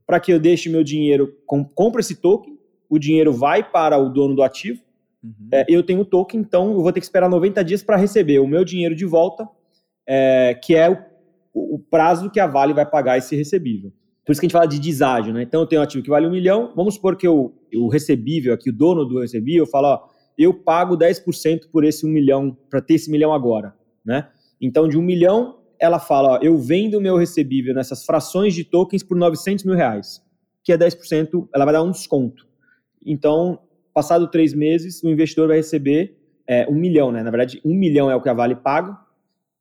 para 0.07 0.21
que 0.21 0.33
eu 0.33 0.41
deixe 0.41 0.69
meu 0.69 0.83
dinheiro, 0.83 1.37
com, 1.47 1.65
compre 1.65 2.01
esse 2.01 2.17
token, 2.17 2.59
o 2.89 2.99
dinheiro 2.99 3.33
vai 3.33 3.63
para 3.63 3.97
o 3.97 4.09
dono 4.09 4.35
do 4.35 4.43
ativo, 4.43 4.83
uhum. 5.23 5.49
é, 5.53 5.65
eu 5.69 5.83
tenho 5.85 6.01
o 6.01 6.05
token, 6.05 6.41
então 6.41 6.73
eu 6.73 6.83
vou 6.83 6.93
ter 6.93 7.01
que 7.01 7.07
esperar 7.07 7.31
90 7.31 7.65
dias 7.65 7.83
para 7.83 7.97
receber 7.97 8.41
o 8.41 8.47
meu 8.47 8.65
dinheiro 8.65 8.95
de 8.95 9.07
volta, 9.07 9.49
é, 10.07 10.55
que 10.55 10.75
é 10.75 10.91
o, 11.55 11.77
o 11.77 11.79
prazo 11.79 12.31
que 12.31 12.41
a 12.41 12.47
Vale 12.47 12.75
vai 12.75 12.85
pagar 12.85 13.19
esse 13.19 13.37
recebível. 13.37 13.93
Por 14.31 14.33
isso 14.33 14.41
que 14.43 14.47
a 14.47 14.49
gente 14.49 14.53
fala 14.53 14.67
de 14.69 14.79
deságio, 14.79 15.35
né? 15.35 15.43
Então 15.43 15.63
eu 15.63 15.67
tenho 15.67 15.83
um 15.83 15.83
ativo 15.83 16.05
que 16.05 16.09
vale 16.09 16.25
um 16.25 16.31
milhão, 16.31 16.73
vamos 16.77 16.95
supor 16.95 17.17
que 17.17 17.27
eu, 17.27 17.53
o 17.75 17.89
recebível 17.89 18.55
aqui, 18.55 18.71
o 18.71 18.73
dono 18.73 19.05
do 19.05 19.19
recebível, 19.19 19.67
fala, 19.67 19.95
ó, 19.95 20.09
eu 20.39 20.55
pago 20.55 20.97
10% 20.97 21.63
por 21.73 21.83
esse 21.83 22.07
um 22.07 22.09
milhão, 22.09 22.57
para 22.71 22.81
ter 22.81 22.95
esse 22.95 23.11
milhão 23.11 23.35
agora, 23.35 23.75
né? 24.05 24.29
Então 24.61 24.87
de 24.87 24.97
um 24.97 25.03
milhão, 25.03 25.59
ela 25.81 25.99
fala, 25.99 26.35
ó, 26.35 26.39
eu 26.41 26.57
vendo 26.57 26.99
o 26.99 27.01
meu 27.01 27.17
recebível 27.17 27.75
nessas 27.75 28.05
frações 28.07 28.55
de 28.55 28.63
tokens 28.63 29.03
por 29.03 29.17
900 29.17 29.65
mil 29.65 29.75
reais, 29.75 30.23
que 30.63 30.73
é 30.73 30.79
10%, 30.79 31.49
ela 31.53 31.65
vai 31.65 31.75
dar 31.75 31.83
um 31.83 31.91
desconto. 31.91 32.47
Então, 33.05 33.59
passado 33.93 34.29
três 34.29 34.55
meses, 34.55 35.03
o 35.03 35.09
investidor 35.09 35.49
vai 35.49 35.57
receber 35.57 36.17
é, 36.47 36.69
um 36.71 36.77
milhão, 36.77 37.11
né? 37.11 37.25
Na 37.25 37.33
verdade, 37.33 37.61
um 37.65 37.75
milhão 37.75 38.09
é 38.09 38.15
o 38.15 38.23
que 38.23 38.29
a 38.29 38.33
Vale 38.33 38.55
paga, 38.55 38.97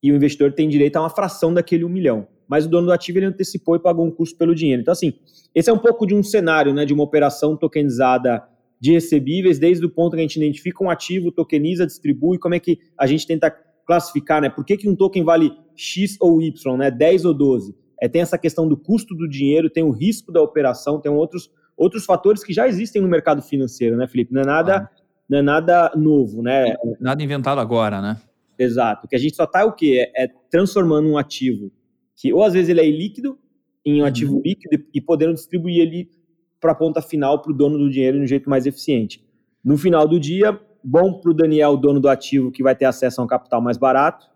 e 0.04 0.12
o 0.12 0.16
investidor 0.16 0.54
tem 0.54 0.70
direito 0.70 0.98
a 0.98 1.02
uma 1.02 1.10
fração 1.10 1.52
daquele 1.52 1.84
um 1.84 1.90
milhão. 1.90 2.28
Mas 2.50 2.66
o 2.66 2.70
dono 2.70 2.88
do 2.88 2.92
ativo 2.92 3.20
ele 3.20 3.28
antecipou 3.28 3.76
e 3.76 3.80
pagou 3.80 4.04
um 4.04 4.10
custo 4.10 4.36
pelo 4.36 4.56
dinheiro. 4.56 4.82
Então, 4.82 4.92
assim, 4.92 5.14
esse 5.54 5.70
é 5.70 5.74
um 5.74 5.78
pouco 5.78 6.08
de 6.08 6.16
um 6.16 6.24
cenário 6.24 6.74
né, 6.74 6.84
de 6.84 6.94
uma 6.94 7.04
operação 7.04 7.56
tokenizada 7.56 8.44
de 8.80 8.94
recebíveis, 8.94 9.60
desde 9.60 9.86
o 9.86 9.90
ponto 9.90 10.14
que 10.14 10.20
a 10.20 10.22
gente 10.22 10.38
identifica 10.38 10.84
um 10.84 10.90
ativo, 10.90 11.32
tokeniza, 11.32 11.86
distribui, 11.86 12.40
como 12.40 12.56
é 12.56 12.60
que 12.60 12.80
a 12.98 13.06
gente 13.06 13.28
tenta 13.28 13.52
classificar, 13.86 14.42
né? 14.42 14.50
Por 14.50 14.66
que, 14.66 14.78
que 14.78 14.90
um 14.90 14.96
token 14.96 15.24
vale 15.24 15.52
X 15.76 16.16
ou 16.20 16.42
Y, 16.42 16.78
né? 16.78 16.90
10 16.90 17.26
ou 17.26 17.34
12? 17.34 17.76
É, 18.02 18.08
tem 18.08 18.22
essa 18.22 18.38
questão 18.38 18.68
do 18.68 18.78
custo 18.78 19.14
do 19.14 19.28
dinheiro, 19.28 19.70
tem 19.70 19.84
o 19.84 19.92
risco 19.92 20.32
da 20.32 20.42
operação, 20.42 21.00
tem 21.00 21.12
outros, 21.12 21.52
outros 21.76 22.06
fatores 22.06 22.44
que 22.44 22.54
já 22.54 22.68
existem 22.68 23.02
no 23.02 23.08
mercado 23.08 23.42
financeiro, 23.42 23.98
né, 23.98 24.08
Felipe? 24.08 24.34
Não 24.34 24.42
é 24.42 24.46
nada, 24.46 24.78
ah. 24.78 24.90
não 25.30 25.40
é 25.40 25.42
nada 25.42 25.92
novo, 25.96 26.42
né? 26.42 26.74
Nada 27.00 27.22
inventado 27.22 27.60
agora, 27.60 28.02
né? 28.02 28.18
Exato. 28.58 29.08
Que 29.08 29.16
a 29.16 29.20
gente 29.20 29.36
só 29.36 29.44
está 29.44 29.66
o 29.66 29.74
quê? 29.74 30.10
É, 30.16 30.26
é, 30.26 30.30
transformando 30.50 31.10
um 31.10 31.18
ativo 31.18 31.72
que 32.20 32.34
ou 32.34 32.44
às 32.44 32.54
vezes 32.54 32.70
ele 32.70 32.82
é 32.82 32.88
ilíquido 32.88 33.40
em 33.86 33.96
um 33.96 34.00
uhum. 34.00 34.06
ativo 34.06 34.42
líquido 34.44 34.84
e 34.94 35.00
podendo 35.00 35.34
distribuir 35.34 35.80
ele 35.80 36.12
para 36.60 36.74
a 36.74 36.76
ponta 36.76 37.02
final 37.02 37.42
para 37.42 37.52
o 37.52 37.56
dono 37.56 37.78
do 37.78 37.90
dinheiro 37.90 38.18
de 38.18 38.24
um 38.24 38.28
jeito 38.28 38.50
mais 38.50 38.66
eficiente. 38.66 39.26
No 39.64 39.78
final 39.78 40.06
do 40.06 40.20
dia, 40.20 40.60
bom 40.84 41.14
para 41.14 41.32
o 41.32 41.34
Daniel, 41.34 41.78
dono 41.78 42.02
do 42.02 42.10
ativo, 42.10 42.52
que 42.52 42.62
vai 42.62 42.76
ter 42.76 42.86
acesso 42.86 43.22
a 43.22 43.24
um 43.24 43.28
capital 43.28 43.62
mais 43.62 43.78
barato, 43.78 44.28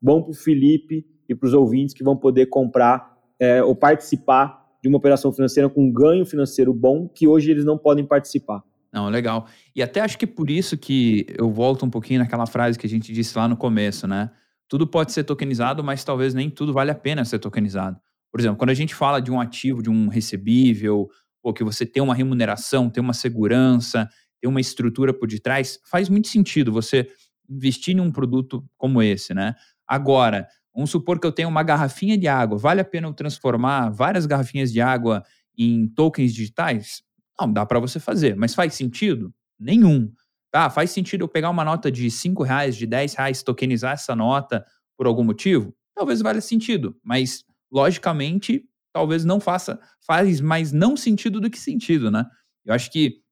bom 0.00 0.22
para 0.22 0.30
o 0.30 0.34
Felipe 0.34 1.04
e 1.28 1.34
para 1.34 1.46
os 1.48 1.52
ouvintes 1.52 1.94
que 1.94 2.04
vão 2.04 2.16
poder 2.16 2.46
comprar 2.46 3.18
é, 3.40 3.62
ou 3.62 3.74
participar 3.74 4.62
de 4.80 4.88
uma 4.88 4.98
operação 4.98 5.32
financeira 5.32 5.68
com 5.68 5.82
um 5.84 5.92
ganho 5.92 6.24
financeiro 6.24 6.72
bom 6.72 7.08
que 7.08 7.26
hoje 7.26 7.50
eles 7.50 7.64
não 7.64 7.76
podem 7.76 8.04
participar. 8.04 8.62
Não, 8.92 9.08
legal. 9.08 9.46
E 9.74 9.82
até 9.82 10.00
acho 10.00 10.18
que 10.18 10.26
por 10.26 10.50
isso 10.50 10.76
que 10.76 11.26
eu 11.36 11.50
volto 11.50 11.84
um 11.84 11.90
pouquinho 11.90 12.20
naquela 12.20 12.46
frase 12.46 12.78
que 12.78 12.86
a 12.86 12.90
gente 12.90 13.12
disse 13.12 13.36
lá 13.36 13.48
no 13.48 13.56
começo, 13.56 14.06
né? 14.06 14.30
Tudo 14.72 14.86
pode 14.86 15.12
ser 15.12 15.24
tokenizado, 15.24 15.84
mas 15.84 16.02
talvez 16.02 16.32
nem 16.32 16.48
tudo 16.48 16.72
vale 16.72 16.90
a 16.90 16.94
pena 16.94 17.26
ser 17.26 17.38
tokenizado. 17.38 18.00
Por 18.30 18.40
exemplo, 18.40 18.56
quando 18.56 18.70
a 18.70 18.74
gente 18.74 18.94
fala 18.94 19.20
de 19.20 19.30
um 19.30 19.38
ativo, 19.38 19.82
de 19.82 19.90
um 19.90 20.08
recebível, 20.08 21.10
ou 21.42 21.52
que 21.52 21.62
você 21.62 21.84
tem 21.84 22.02
uma 22.02 22.14
remuneração, 22.14 22.88
tem 22.88 23.02
uma 23.02 23.12
segurança, 23.12 24.08
tem 24.40 24.48
uma 24.48 24.62
estrutura 24.62 25.12
por 25.12 25.28
detrás, 25.28 25.78
faz 25.90 26.08
muito 26.08 26.28
sentido 26.28 26.72
você 26.72 27.06
investir 27.50 27.94
em 27.94 28.00
um 28.00 28.10
produto 28.10 28.64
como 28.78 29.02
esse, 29.02 29.34
né? 29.34 29.54
Agora, 29.86 30.48
vamos 30.74 30.88
supor 30.88 31.20
que 31.20 31.26
eu 31.26 31.32
tenho 31.32 31.50
uma 31.50 31.62
garrafinha 31.62 32.16
de 32.16 32.26
água, 32.26 32.56
vale 32.56 32.80
a 32.80 32.84
pena 32.84 33.06
eu 33.06 33.12
transformar 33.12 33.90
várias 33.90 34.24
garrafinhas 34.24 34.72
de 34.72 34.80
água 34.80 35.22
em 35.54 35.86
tokens 35.86 36.32
digitais? 36.32 37.02
Não, 37.38 37.52
dá 37.52 37.66
para 37.66 37.78
você 37.78 38.00
fazer, 38.00 38.36
mas 38.36 38.54
faz 38.54 38.72
sentido? 38.72 39.34
Nenhum. 39.60 40.10
Tá, 40.52 40.68
faz 40.68 40.90
sentido 40.90 41.22
eu 41.22 41.28
pegar 41.28 41.48
uma 41.48 41.64
nota 41.64 41.90
de 41.90 42.10
5 42.10 42.42
reais, 42.42 42.76
de 42.76 42.86
10 42.86 43.14
reais, 43.14 43.42
tokenizar 43.42 43.94
essa 43.94 44.14
nota 44.14 44.64
por 44.98 45.06
algum 45.06 45.24
motivo? 45.24 45.74
Talvez 45.94 46.20
valha 46.20 46.42
sentido, 46.42 46.94
mas 47.02 47.42
logicamente 47.72 48.62
talvez 48.92 49.24
não 49.24 49.40
faça, 49.40 49.80
faz 50.06 50.42
mais 50.42 50.70
não 50.70 50.94
sentido 50.94 51.40
do 51.40 51.48
que 51.48 51.58
sentido, 51.58 52.10
né? 52.10 52.26
Eu 52.66 52.74
acho 52.74 52.90
que 52.90 53.22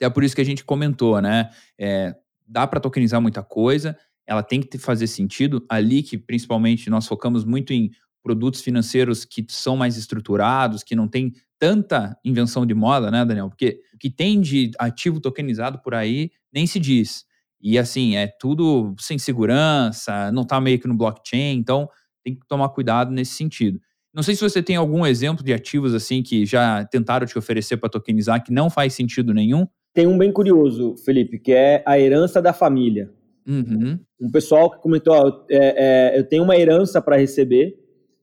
é 0.00 0.08
por 0.08 0.22
isso 0.22 0.36
que 0.36 0.40
a 0.40 0.44
gente 0.44 0.64
comentou, 0.64 1.20
né? 1.20 1.50
É, 1.76 2.14
dá 2.46 2.64
para 2.64 2.78
tokenizar 2.78 3.20
muita 3.20 3.42
coisa, 3.42 3.98
ela 4.24 4.42
tem 4.42 4.62
que 4.62 4.78
fazer 4.78 5.08
sentido. 5.08 5.66
Ali 5.68 6.00
que 6.00 6.16
principalmente 6.16 6.88
nós 6.88 7.08
focamos 7.08 7.44
muito 7.44 7.72
em 7.72 7.90
produtos 8.22 8.62
financeiros 8.62 9.24
que 9.24 9.44
são 9.48 9.76
mais 9.76 9.96
estruturados, 9.96 10.82
que 10.82 10.94
não 10.94 11.08
tem 11.08 11.32
tanta 11.58 12.16
invenção 12.24 12.64
de 12.64 12.74
moda, 12.74 13.10
né, 13.10 13.24
Daniel? 13.24 13.48
Porque 13.48 13.80
o 13.94 13.98
que 13.98 14.10
tem 14.10 14.40
de 14.40 14.70
ativo 14.78 15.20
tokenizado 15.20 15.80
por 15.80 15.94
aí 15.94 16.30
nem 16.52 16.66
se 16.66 16.78
diz. 16.78 17.24
E 17.60 17.78
assim, 17.78 18.16
é 18.16 18.26
tudo 18.26 18.94
sem 18.98 19.18
segurança, 19.18 20.32
não 20.32 20.42
está 20.42 20.60
meio 20.60 20.78
que 20.78 20.88
no 20.88 20.96
blockchain, 20.96 21.56
então 21.56 21.88
tem 22.24 22.34
que 22.34 22.46
tomar 22.46 22.68
cuidado 22.70 23.10
nesse 23.10 23.34
sentido. 23.34 23.80
Não 24.14 24.22
sei 24.22 24.34
se 24.34 24.42
você 24.42 24.62
tem 24.62 24.76
algum 24.76 25.06
exemplo 25.06 25.44
de 25.44 25.52
ativos 25.52 25.94
assim 25.94 26.22
que 26.22 26.44
já 26.44 26.84
tentaram 26.84 27.26
te 27.26 27.38
oferecer 27.38 27.78
para 27.78 27.88
tokenizar 27.88 28.44
que 28.44 28.52
não 28.52 28.68
faz 28.68 28.94
sentido 28.94 29.32
nenhum. 29.32 29.66
Tem 29.94 30.06
um 30.06 30.18
bem 30.18 30.32
curioso, 30.32 30.96
Felipe, 31.04 31.38
que 31.38 31.52
é 31.52 31.82
a 31.86 31.98
herança 31.98 32.40
da 32.42 32.52
família. 32.52 33.10
Uhum. 33.46 33.98
Um 34.20 34.30
pessoal 34.30 34.70
que 34.70 34.80
comentou: 34.80 35.14
ó, 35.14 35.44
é, 35.50 36.12
é, 36.14 36.18
eu 36.18 36.24
tenho 36.24 36.44
uma 36.44 36.56
herança 36.56 37.00
para 37.00 37.16
receber, 37.16 37.74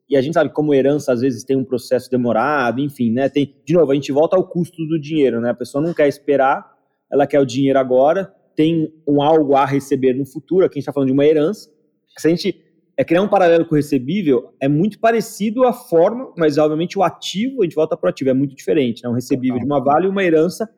e 0.10 0.18
a 0.18 0.22
gente 0.22 0.34
sabe 0.34 0.52
como 0.52 0.74
herança 0.74 1.14
às 1.14 1.22
vezes 1.22 1.44
tem 1.44 1.56
um 1.56 1.64
processo 1.64 2.10
demorado, 2.10 2.82
enfim, 2.82 3.12
né? 3.12 3.30
Tem, 3.30 3.56
de 3.64 3.74
novo, 3.74 3.92
a 3.92 3.96
gente 3.96 4.12
volta 4.12 4.36
ao 4.36 4.48
custo 4.48 4.86
do 4.88 5.00
dinheiro, 5.00 5.40
né? 5.40 5.52
A 5.52 5.54
pessoa 5.54 5.84
não 5.84 5.94
quer 5.94 6.08
esperar, 6.08 6.66
ela 7.12 7.28
quer 7.28 7.40
o 7.40 7.46
dinheiro 7.46 7.78
agora, 7.78 8.34
tem 8.56 8.92
um 9.08 9.22
algo 9.22 9.56
a 9.56 9.66
receber 9.66 10.14
no 10.14 10.26
futuro, 10.26 10.66
aqui 10.66 10.74
a 10.74 10.76
gente 10.80 10.84
está 10.84 10.94
falando 10.94 11.08
de 11.08 11.14
uma 11.14 11.26
herança. 11.26 11.70
Se 12.18 12.28
a 12.28 12.30
gente 12.30 12.70
é 12.98 13.04
criar 13.06 13.22
um 13.22 13.30
paralelo 13.30 13.66
com 13.66 13.76
o 13.76 13.78
recebível, 13.78 14.54
é 14.60 14.68
muito 14.68 15.00
parecido 15.00 15.64
a 15.64 15.72
forma, 15.72 16.34
mas 16.38 16.58
obviamente 16.58 17.00
o 17.00 17.04
ativo, 17.04 17.62
a 17.62 17.64
gente 17.64 17.76
volta 17.76 17.96
para 17.96 18.08
o 18.08 18.10
ativo, 18.10 18.30
é 18.30 18.34
muito 18.34 18.54
diferente. 18.54 19.04
Né? 19.04 19.10
Um 19.10 19.14
recebível 19.14 19.58
de 19.58 19.66
uma 19.66 19.82
vale 19.82 20.06
e 20.06 20.10
uma 20.10 20.22
herança, 20.22 20.70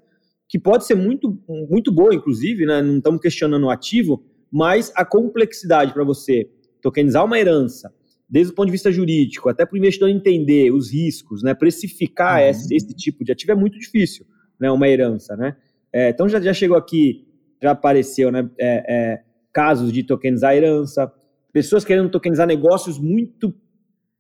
que 0.47 0.59
pode 0.59 0.85
ser 0.85 0.93
muito, 0.93 1.35
muito 1.47 1.91
boa, 1.91 2.13
inclusive, 2.13 2.63
né? 2.65 2.79
não 2.79 2.97
estamos 2.97 3.19
questionando 3.19 3.63
o 3.65 3.69
ativo, 3.71 4.23
mas 4.51 4.91
a 4.95 5.03
complexidade 5.03 5.93
para 5.93 6.03
você 6.03 6.47
tokenizar 6.79 7.25
uma 7.25 7.39
herança, 7.39 7.91
desde 8.31 8.53
o 8.53 8.55
ponto 8.55 8.67
de 8.67 8.71
vista 8.71 8.89
jurídico, 8.89 9.49
até 9.49 9.65
para 9.65 9.75
o 9.75 9.77
investidor 9.77 10.09
entender 10.09 10.71
os 10.71 10.89
riscos, 10.89 11.43
né? 11.43 11.53
precificar 11.53 12.41
uhum. 12.41 12.47
esse, 12.47 12.73
esse, 12.73 12.95
tipo 12.95 13.25
de 13.25 13.33
ativo 13.33 13.51
é 13.51 13.55
muito 13.55 13.77
difícil, 13.77 14.25
né? 14.57 14.71
uma 14.71 14.87
herança. 14.87 15.35
Né? 15.35 15.57
É, 15.91 16.09
então 16.09 16.29
já, 16.29 16.39
já 16.39 16.53
chegou 16.53 16.77
aqui, 16.77 17.27
já 17.61 17.71
apareceu 17.71 18.31
né? 18.31 18.49
É, 18.57 18.85
é, 18.87 19.23
casos 19.51 19.91
de 19.91 20.01
tokenizar 20.01 20.55
herança, 20.55 21.11
pessoas 21.51 21.83
querendo 21.83 22.09
tokenizar 22.09 22.47
negócios 22.47 22.97
muito 22.97 23.53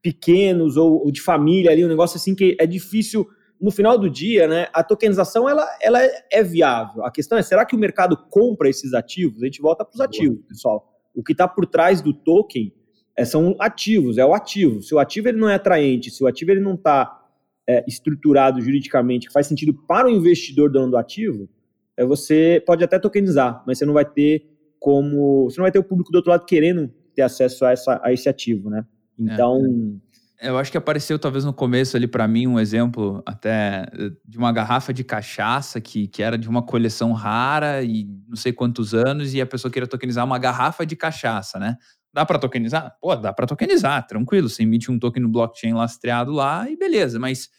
pequenos 0.01 0.75
ou, 0.75 1.05
ou, 1.05 1.11
de 1.11 1.21
família 1.21 1.71
ali, 1.71 1.85
um 1.85 1.87
negócio 1.87 2.17
assim 2.17 2.35
que 2.35 2.57
é 2.59 2.67
difícil. 2.67 3.25
No 3.61 3.71
final 3.71 3.97
do 3.97 4.09
dia, 4.09 4.47
né, 4.47 4.67
a 4.73 4.83
tokenização 4.83 5.47
ela, 5.47 5.65
ela 5.79 5.99
é 6.31 6.43
viável. 6.43 7.05
A 7.05 7.11
questão 7.11 7.37
é, 7.37 7.43
será 7.43 7.63
que 7.63 7.75
o 7.75 7.79
mercado 7.79 8.17
compra 8.29 8.67
esses 8.67 8.93
ativos? 8.93 9.41
A 9.41 9.45
gente 9.45 9.61
volta 9.61 9.85
para 9.85 9.93
os 9.93 10.01
ativos, 10.01 10.43
pessoal. 10.47 10.91
O 11.13 11.23
que 11.23 11.31
está 11.31 11.47
por 11.47 11.65
trás 11.67 12.01
do 12.01 12.11
token 12.11 12.73
é, 13.21 13.25
são 13.25 13.55
ativos, 13.59 14.17
é 14.17 14.25
o 14.25 14.33
ativo. 14.33 14.81
Se 14.81 14.95
o 14.95 14.99
ativo 14.99 15.29
ele 15.29 15.37
não 15.37 15.47
é 15.47 15.53
atraente, 15.53 16.09
se 16.09 16.23
o 16.23 16.27
ativo 16.27 16.49
ele 16.51 16.59
não 16.59 16.73
está 16.73 17.23
é, 17.69 17.83
estruturado 17.87 18.59
juridicamente, 18.59 19.27
que 19.27 19.33
faz 19.33 19.45
sentido 19.45 19.73
para 19.73 20.07
o 20.07 20.11
investidor 20.11 20.71
dono 20.71 20.91
do 20.91 20.97
ativo, 20.97 21.47
é, 21.95 22.03
você 22.03 22.63
pode 22.65 22.83
até 22.83 22.97
tokenizar, 22.97 23.63
mas 23.67 23.77
você 23.77 23.85
não 23.85 23.93
vai 23.93 24.05
ter 24.05 24.49
como. 24.79 25.43
Você 25.43 25.59
não 25.59 25.65
vai 25.65 25.71
ter 25.71 25.77
o 25.77 25.83
público 25.83 26.11
do 26.11 26.15
outro 26.15 26.31
lado 26.31 26.45
querendo 26.45 26.91
ter 27.13 27.21
acesso 27.21 27.63
a, 27.63 27.71
essa, 27.71 28.01
a 28.03 28.11
esse 28.11 28.27
ativo, 28.27 28.69
né? 28.69 28.85
Então. 29.17 29.61
É. 30.07 30.11
Eu 30.43 30.57
acho 30.57 30.71
que 30.71 30.77
apareceu 30.77 31.19
talvez 31.19 31.45
no 31.45 31.53
começo 31.53 31.95
ali 31.95 32.07
para 32.07 32.27
mim 32.27 32.47
um 32.47 32.59
exemplo 32.59 33.21
até 33.27 33.85
eh, 33.93 34.09
de 34.27 34.39
uma 34.39 34.51
garrafa 34.51 34.91
de 34.91 35.03
cachaça 35.03 35.79
que, 35.79 36.07
que 36.07 36.23
era 36.23 36.35
de 36.35 36.49
uma 36.49 36.63
coleção 36.63 37.11
rara 37.11 37.83
e 37.83 38.07
não 38.27 38.35
sei 38.35 38.51
quantos 38.51 38.95
anos 38.95 39.35
e 39.35 39.39
a 39.39 39.45
pessoa 39.45 39.71
queria 39.71 39.85
tokenizar 39.85 40.25
uma 40.25 40.39
garrafa 40.39 40.83
de 40.83 40.95
cachaça, 40.95 41.59
né? 41.59 41.77
Dá 42.13 42.25
para 42.25 42.37
tokenizar? 42.39 42.97
Pô, 43.01 43.15
dá 43.15 43.31
para 43.33 43.47
tokenizar, 43.47 44.05
tranquilo. 44.05 44.49
Você 44.49 44.63
emite 44.63 44.91
um 44.91 44.99
token 44.99 45.23
no 45.23 45.29
blockchain 45.29 45.73
lastreado 45.73 46.31
lá 46.31 46.69
e 46.69 46.75
beleza. 46.77 47.19
Mas 47.19 47.49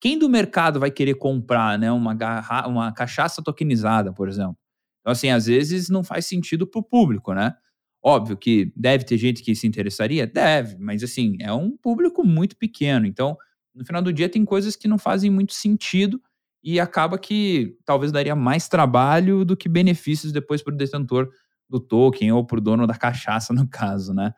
quem 0.00 0.18
do 0.18 0.28
mercado 0.28 0.78
vai 0.80 0.90
querer 0.90 1.14
comprar, 1.14 1.78
né, 1.78 1.90
uma 1.90 2.14
garra 2.14 2.66
uma 2.68 2.92
cachaça 2.92 3.42
tokenizada, 3.42 4.12
por 4.12 4.28
exemplo? 4.28 4.56
Então 5.00 5.12
assim, 5.12 5.30
às 5.30 5.46
vezes 5.46 5.88
não 5.88 6.04
faz 6.04 6.26
sentido 6.26 6.66
para 6.66 6.80
o 6.80 6.82
público, 6.82 7.32
né? 7.34 7.54
Óbvio 8.04 8.36
que 8.36 8.72
deve 8.76 9.04
ter 9.04 9.16
gente 9.16 9.42
que 9.42 9.54
se 9.54 9.66
interessaria? 9.66 10.26
Deve, 10.26 10.76
mas 10.78 11.02
assim, 11.04 11.36
é 11.40 11.52
um 11.52 11.76
público 11.76 12.24
muito 12.26 12.56
pequeno. 12.56 13.06
Então, 13.06 13.36
no 13.74 13.84
final 13.86 14.02
do 14.02 14.12
dia, 14.12 14.28
tem 14.28 14.44
coisas 14.44 14.74
que 14.76 14.88
não 14.88 14.98
fazem 14.98 15.30
muito 15.30 15.54
sentido 15.54 16.20
e 16.64 16.80
acaba 16.80 17.16
que 17.18 17.76
talvez 17.84 18.10
daria 18.12 18.34
mais 18.36 18.68
trabalho 18.68 19.44
do 19.44 19.56
que 19.56 19.68
benefícios 19.68 20.32
depois 20.32 20.62
para 20.62 20.74
o 20.74 20.76
detentor 20.76 21.30
do 21.72 21.80
token 21.80 22.30
ou 22.32 22.44
para 22.44 22.58
o 22.58 22.60
dono 22.60 22.86
da 22.86 22.94
cachaça, 22.94 23.54
no 23.54 23.66
caso, 23.66 24.12
né? 24.12 24.34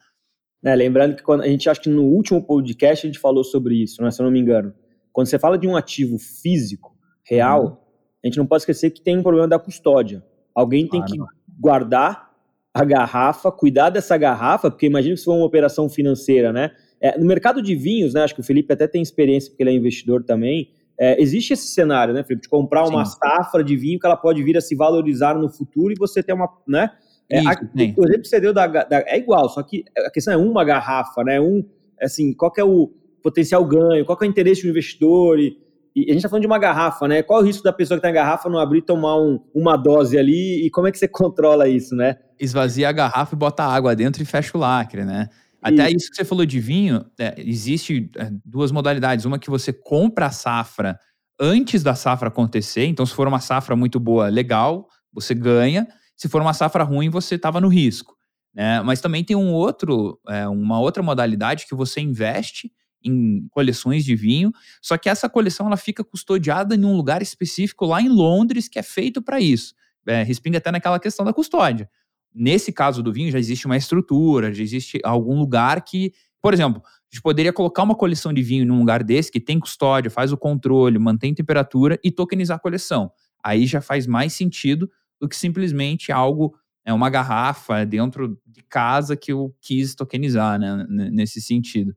É, 0.65 0.75
lembrando 0.75 1.17
que 1.17 1.23
quando 1.23 1.43
a 1.43 1.49
gente 1.49 1.69
acha 1.69 1.81
que 1.81 1.91
no 1.91 2.05
último 2.05 2.43
podcast 2.43 3.05
a 3.05 3.09
gente 3.09 3.19
falou 3.19 3.45
sobre 3.45 3.83
isso, 3.83 4.03
né, 4.03 4.11
se 4.11 4.23
eu 4.23 4.25
não 4.25 4.33
me 4.33 4.41
engano. 4.41 4.73
Quando 5.13 5.27
você 5.27 5.39
fala 5.39 5.59
de 5.59 5.69
um 5.69 5.77
ativo 5.77 6.17
físico, 6.19 6.97
real, 7.23 7.65
uhum. 7.65 7.77
a 8.25 8.27
gente 8.27 8.39
não 8.39 8.47
pode 8.47 8.63
esquecer 8.63 8.91
que 8.91 9.03
tem 9.03 9.19
um 9.19 9.23
problema 9.23 9.47
da 9.47 9.59
custódia. 9.59 10.25
Alguém 10.55 10.89
tem 10.89 11.05
que 11.05 11.19
guardar 11.61 12.31
a 12.73 12.85
garrafa, 12.85 13.53
cuidar 13.53 13.91
dessa 13.91 14.17
garrafa, 14.17 14.71
porque 14.71 14.87
imagina 14.87 15.15
que 15.15 15.21
se 15.21 15.25
for 15.25 15.35
uma 15.35 15.45
operação 15.45 15.89
financeira, 15.89 16.53
né? 16.53 16.71
É, 17.01 17.19
no 17.19 17.27
mercado 17.27 17.61
de 17.61 17.75
vinhos, 17.75 18.15
né? 18.15 18.23
Acho 18.23 18.35
que 18.35 18.41
o 18.41 18.45
Felipe 18.45 18.73
até 18.73 18.87
tem 18.87 19.03
experiência, 19.03 19.51
porque 19.51 19.63
ele 19.63 19.71
é 19.71 19.75
investidor 19.75 20.25
também. 20.25 20.71
É, 20.99 21.21
existe 21.21 21.53
esse 21.53 21.69
cenário, 21.69 22.15
né, 22.15 22.25
Felipe? 22.25 22.43
De 22.43 22.49
comprar 22.49 22.85
uma 22.87 23.05
Sim. 23.05 23.17
safra 23.19 23.63
de 23.63 23.77
vinho 23.77 23.99
que 23.99 24.07
ela 24.07 24.17
pode 24.17 24.43
vir 24.43 24.57
a 24.57 24.61
se 24.61 24.75
valorizar 24.75 25.35
no 25.35 25.49
futuro 25.49 25.93
e 25.93 25.97
você 25.97 26.23
ter 26.23 26.33
uma, 26.33 26.49
né? 26.67 26.91
É, 27.31 27.41
Isso, 27.41 27.49
a, 27.49 27.53
o 27.53 28.05
exemplo 28.05 28.23
que 28.23 28.29
você 28.29 28.41
deu 28.41 28.53
da, 28.53 28.67
da, 28.67 29.05
é 29.07 29.19
igual, 29.19 29.49
só 29.49 29.63
que 29.63 29.85
a 29.97 30.11
questão 30.11 30.35
é 30.35 30.37
uma 30.37 30.65
garrafa, 30.65 31.25
né? 31.25 31.41
Um, 31.41 31.65
assim, 32.01 32.35
qual 32.35 32.53
é 32.57 32.65
o 32.65 32.93
potencial 33.23 33.65
ganho, 33.65 34.05
qual 34.05 34.19
é 34.21 34.25
o 34.25 34.29
interesse 34.29 34.63
do 34.63 34.69
investidor 34.69 35.41
e, 35.41 35.57
e 35.97 36.03
a 36.03 36.09
gente 36.09 36.17
está 36.17 36.29
falando 36.29 36.43
de 36.43 36.47
uma 36.47 36.59
garrafa, 36.59 37.07
né? 37.07 37.23
Qual 37.23 37.41
é 37.41 37.43
o 37.43 37.47
risco 37.47 37.63
da 37.63 37.73
pessoa 37.73 37.97
que 37.97 38.01
está 38.01 38.11
em 38.11 38.15
garrafa 38.15 38.51
não 38.51 38.59
abrir 38.59 38.81
e 38.81 38.83
tomar 38.83 39.17
um, 39.17 39.41
uma 39.55 39.77
dose 39.77 40.19
ali? 40.19 40.67
E 40.67 40.71
como 40.71 40.89
é 40.89 40.93
que 40.93 40.99
você 40.99 41.07
controla 41.09 41.69
isso, 41.69 41.95
né? 41.95 42.17
Esvazia 42.39 42.89
a 42.89 42.93
garrafa 42.93 43.35
e 43.35 43.39
bota 43.39 43.63
água 43.63 43.95
dentro 43.95 44.23
e 44.23 44.27
fecha 44.27 44.57
o 44.57 44.61
lacre, 44.61 45.05
né? 45.05 45.29
Até 45.63 45.91
isso 45.91 46.11
que 46.11 46.17
você 46.17 46.27
falou 46.27 46.45
de 46.45 46.61
vinho, 46.61 47.07
é, 47.19 47.35
existe 47.39 48.11
é, 48.19 48.31
duas 48.45 48.71
modalidades. 48.71 49.25
Uma 49.25 49.39
que 49.39 49.49
você 49.49 49.73
compra 49.73 50.27
a 50.27 50.31
safra 50.31 50.99
antes 51.41 51.83
da 51.83 51.95
safra 51.95 52.29
acontecer. 52.29 52.85
Então, 52.85 53.07
se 53.07 53.15
for 53.15 53.27
uma 53.27 53.41
safra 53.41 53.75
muito 53.75 53.99
boa, 53.99 54.29
legal, 54.29 54.87
você 55.11 55.35
ganha. 55.35 55.89
Se 56.17 56.29
for 56.29 56.41
uma 56.41 56.55
safra 56.55 56.85
ruim, 56.85 57.09
você 57.11 57.35
estava 57.35 57.61
no 57.61 57.69
risco. 57.69 58.17
Né? 58.55 58.81
Mas 58.83 59.01
também 59.01 59.25
tem 59.25 59.37
um 59.37 59.53
outro, 59.53 60.21
é, 60.29 60.47
uma 60.49 60.79
outra 60.79 61.03
modalidade 61.03 61.67
que 61.67 61.75
você 61.75 62.01
investe 62.01 62.73
em 63.03 63.47
coleções 63.51 64.05
de 64.05 64.17
vinho, 64.17 64.51
só 64.81 64.97
que 64.97 65.11
essa 65.11 65.29
coleção 65.29 65.67
ela 65.67 65.77
fica 65.77 66.03
custodiada 66.03 66.75
em 66.75 66.85
um 66.85 66.97
lugar 66.97 67.21
específico 67.21 67.85
lá 67.85 68.01
em 68.01 68.09
Londres 68.09 68.67
que 68.67 68.79
é 68.79 68.83
feito 68.83 69.21
para 69.21 69.39
isso. 69.39 69.75
É, 70.07 70.23
respinga 70.23 70.59
até 70.59 70.71
naquela 70.71 70.99
questão 70.99 71.25
da 71.25 71.33
custódia. 71.33 71.89
Nesse 72.35 72.73
caso 72.73 73.03
do 73.03 73.13
vinho 73.13 73.31
já 73.31 73.39
existe 73.39 73.67
uma 73.67 73.77
estrutura, 73.77 74.53
já 74.53 74.63
existe 74.63 74.99
algum 75.05 75.39
lugar 75.39 75.83
que, 75.83 76.13
por 76.41 76.55
exemplo, 76.55 76.83
a 76.85 77.15
gente 77.15 77.23
poderia 77.23 77.53
colocar 77.53 77.83
uma 77.83 77.95
coleção 77.95 78.33
de 78.33 78.43
vinho 78.43 78.67
num 78.67 78.79
lugar 78.79 79.03
desse 79.03 79.31
que 79.31 79.41
tem 79.41 79.61
custódia, 79.61 80.11
faz 80.11 80.33
o 80.33 80.37
controle, 80.37 80.99
mantém 80.99 81.35
temperatura 81.35 81.99
e 82.03 82.11
tokenizar 82.11 82.57
a 82.57 82.61
coleção. 82.61 83.11
Aí 83.43 83.67
já 83.67 83.81
faz 83.81 84.07
mais 84.07 84.33
sentido 84.33 84.91
do 85.25 85.29
que 85.29 85.37
simplesmente 85.37 86.13
algo 86.13 86.55
é 86.85 86.93
uma 86.93 87.09
garrafa 87.09 87.85
dentro 87.87 88.39
de 88.47 88.63
casa 88.63 89.17
que 89.17 89.33
eu 89.33 89.57
quis 89.63 89.95
tokenizar, 89.95 90.59
né, 90.59 90.85
nesse 90.89 91.41
sentido. 91.41 91.97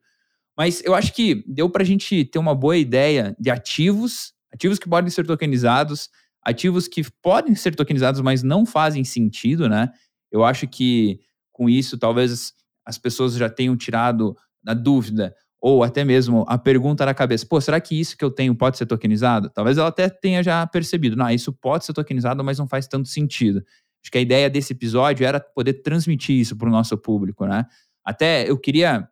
Mas 0.58 0.82
eu 0.86 0.96
acho 0.96 1.14
que 1.14 1.44
deu 1.46 1.70
para 1.70 1.84
a 1.84 1.86
gente 1.86 2.24
ter 2.24 2.40
uma 2.40 2.56
boa 2.56 2.78
ideia 2.78 3.36
de 3.38 3.50
ativos, 3.50 4.34
ativos 4.52 4.80
que 4.80 4.88
podem 4.88 5.10
ser 5.10 5.28
tokenizados, 5.28 6.10
ativos 6.42 6.88
que 6.88 7.04
podem 7.22 7.54
ser 7.54 7.76
tokenizados, 7.76 8.22
mas 8.22 8.44
não 8.44 8.66
fazem 8.66 9.04
sentido, 9.04 9.68
né? 9.68 9.92
Eu 10.32 10.46
acho 10.46 10.66
que 10.68 11.20
com 11.52 11.70
isso 11.70 11.98
talvez 11.98 12.54
as 12.86 12.98
pessoas 12.98 13.34
já 13.34 13.50
tenham 13.50 13.76
tirado 13.76 14.38
a 14.66 14.74
dúvida 14.74 15.36
ou 15.62 15.84
até 15.84 16.04
mesmo 16.04 16.46
a 16.48 16.58
pergunta 16.58 17.06
na 17.06 17.14
cabeça: 17.14 17.46
pô, 17.46 17.60
será 17.60 17.80
que 17.80 18.00
isso 18.00 18.18
que 18.18 18.24
eu 18.24 18.32
tenho 18.32 18.56
pode 18.56 18.78
ser 18.78 18.86
tokenizado? 18.86 19.50
Talvez 19.50 19.78
ela 19.78 19.90
até 19.90 20.10
tenha 20.10 20.44
já 20.44 20.66
percebido: 20.68 21.16
não, 21.16 21.30
isso 21.30 21.52
pode 21.54 21.86
ser 21.86 21.94
tokenizado, 21.94 22.44
mas 22.44 22.60
não 22.60 22.68
faz 22.68 22.88
tanto 22.88 23.08
sentido. 23.08 23.64
Acho 24.04 24.12
que 24.12 24.18
a 24.18 24.22
ideia 24.22 24.50
desse 24.50 24.74
episódio 24.74 25.26
era 25.26 25.40
poder 25.40 25.74
transmitir 25.82 26.36
isso 26.36 26.56
para 26.56 26.68
o 26.68 26.72
nosso 26.72 26.98
público, 26.98 27.46
né? 27.46 27.66
Até 28.06 28.50
eu 28.50 28.58
queria 28.58 29.08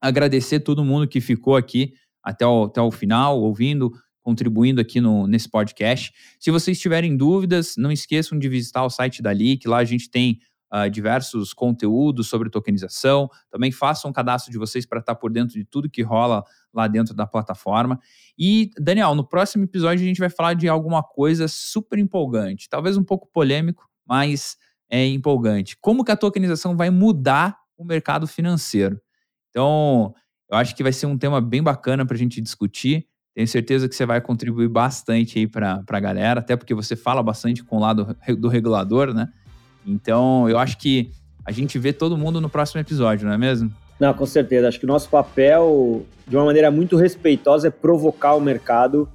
agradecer 0.00 0.60
todo 0.60 0.84
mundo 0.84 1.06
que 1.06 1.20
ficou 1.20 1.56
aqui 1.56 1.94
até 2.22 2.46
o, 2.46 2.64
até 2.64 2.80
o 2.80 2.90
final, 2.90 3.40
ouvindo, 3.40 3.92
contribuindo 4.22 4.80
aqui 4.80 5.00
no, 5.00 5.26
nesse 5.26 5.48
podcast. 5.48 6.12
Se 6.40 6.50
vocês 6.50 6.80
tiverem 6.80 7.16
dúvidas, 7.16 7.74
não 7.76 7.92
esqueçam 7.92 8.38
de 8.38 8.48
visitar 8.48 8.84
o 8.84 8.90
site 8.90 9.22
da 9.22 9.30
Leak, 9.30 9.68
lá 9.68 9.78
a 9.78 9.84
gente 9.84 10.10
tem 10.10 10.40
uh, 10.74 10.90
diversos 10.90 11.52
conteúdos 11.52 12.28
sobre 12.28 12.50
tokenização. 12.50 13.30
Também 13.50 13.70
façam 13.70 14.10
um 14.10 14.12
cadastro 14.12 14.50
de 14.50 14.58
vocês 14.58 14.84
para 14.84 14.98
estar 14.98 15.14
por 15.14 15.30
dentro 15.30 15.54
de 15.54 15.64
tudo 15.64 15.88
que 15.88 16.02
rola 16.02 16.42
lá 16.72 16.88
dentro 16.88 17.14
da 17.14 17.26
plataforma. 17.26 18.00
E, 18.36 18.70
Daniel, 18.78 19.14
no 19.14 19.26
próximo 19.26 19.64
episódio 19.64 20.02
a 20.02 20.06
gente 20.06 20.18
vai 20.18 20.30
falar 20.30 20.54
de 20.54 20.68
alguma 20.68 21.02
coisa 21.02 21.46
super 21.46 21.98
empolgante, 21.98 22.68
talvez 22.68 22.96
um 22.96 23.04
pouco 23.04 23.28
polêmico, 23.32 23.88
mas 24.04 24.56
é 24.90 25.06
empolgante. 25.06 25.76
Como 25.80 26.04
que 26.04 26.10
a 26.10 26.16
tokenização 26.16 26.76
vai 26.76 26.90
mudar 26.90 27.56
o 27.76 27.84
mercado 27.84 28.26
financeiro? 28.26 29.00
Então, 29.50 30.12
eu 30.50 30.58
acho 30.58 30.74
que 30.74 30.82
vai 30.82 30.92
ser 30.92 31.06
um 31.06 31.16
tema 31.16 31.40
bem 31.40 31.62
bacana 31.62 32.04
para 32.04 32.16
a 32.16 32.18
gente 32.18 32.40
discutir. 32.40 33.06
Tenho 33.34 33.48
certeza 33.48 33.88
que 33.88 33.94
você 33.94 34.06
vai 34.06 34.20
contribuir 34.20 34.68
bastante 34.68 35.38
aí 35.38 35.46
para 35.46 35.82
a 35.88 36.00
galera, 36.00 36.40
até 36.40 36.56
porque 36.56 36.74
você 36.74 36.94
fala 36.94 37.22
bastante 37.22 37.64
com 37.64 37.76
o 37.76 37.80
lado 37.80 38.16
do 38.38 38.48
regulador, 38.48 39.12
né? 39.12 39.28
Então, 39.86 40.48
eu 40.48 40.58
acho 40.58 40.78
que 40.78 41.10
a 41.44 41.52
gente 41.52 41.78
vê 41.78 41.92
todo 41.92 42.16
mundo 42.16 42.40
no 42.40 42.48
próximo 42.48 42.80
episódio, 42.80 43.26
não 43.26 43.34
é 43.34 43.38
mesmo? 43.38 43.70
Não, 44.00 44.12
com 44.14 44.26
certeza. 44.26 44.68
Acho 44.68 44.78
que 44.78 44.84
o 44.84 44.88
nosso 44.88 45.08
papel, 45.08 46.04
de 46.26 46.36
uma 46.36 46.44
maneira 46.44 46.70
muito 46.70 46.96
respeitosa, 46.96 47.68
é 47.68 47.70
provocar 47.70 48.34
o 48.34 48.40
mercado 48.40 49.08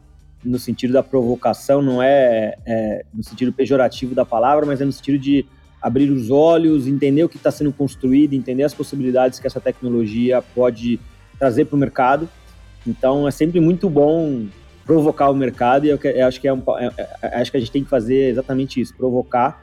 no 0.43 0.57
sentido 0.57 0.93
da 0.93 1.03
provocação, 1.03 1.81
não 1.81 2.01
é, 2.01 2.55
é, 2.65 3.05
no 3.13 3.23
sentido 3.23 3.51
pejorativo 3.51 4.15
da 4.15 4.23
palavra, 4.23 4.65
mas 4.65 4.79
é 4.79 4.85
no 4.85 4.91
sentido 4.91 5.19
de 5.19 5.45
abrir 5.81 6.09
os 6.09 6.29
olhos, 6.29 6.87
entender 6.87 7.23
o 7.23 7.29
que 7.29 7.37
está 7.37 7.51
sendo 7.51 7.71
construído, 7.71 8.33
entender 8.33 8.63
as 8.63 8.73
possibilidades 8.73 9.39
que 9.39 9.47
essa 9.47 9.59
tecnologia 9.59 10.41
pode 10.41 10.99
trazer 11.37 11.65
para 11.65 11.75
o 11.75 11.79
mercado. 11.79 12.29
Então 12.85 13.27
é 13.27 13.31
sempre 13.31 13.59
muito 13.59 13.89
bom 13.89 14.45
provocar 14.85 15.29
o 15.29 15.35
mercado 15.35 15.85
e 15.85 15.89
eu, 15.89 15.99
acho 16.27 16.41
que 16.41 16.47
é, 16.47 16.53
um, 16.53 16.63
é, 16.77 16.91
é, 17.21 17.41
acho 17.41 17.51
que 17.51 17.57
a 17.57 17.59
gente 17.59 17.71
tem 17.71 17.83
que 17.83 17.89
fazer 17.89 18.29
exatamente 18.29 18.81
isso, 18.81 18.95
provocar 18.95 19.61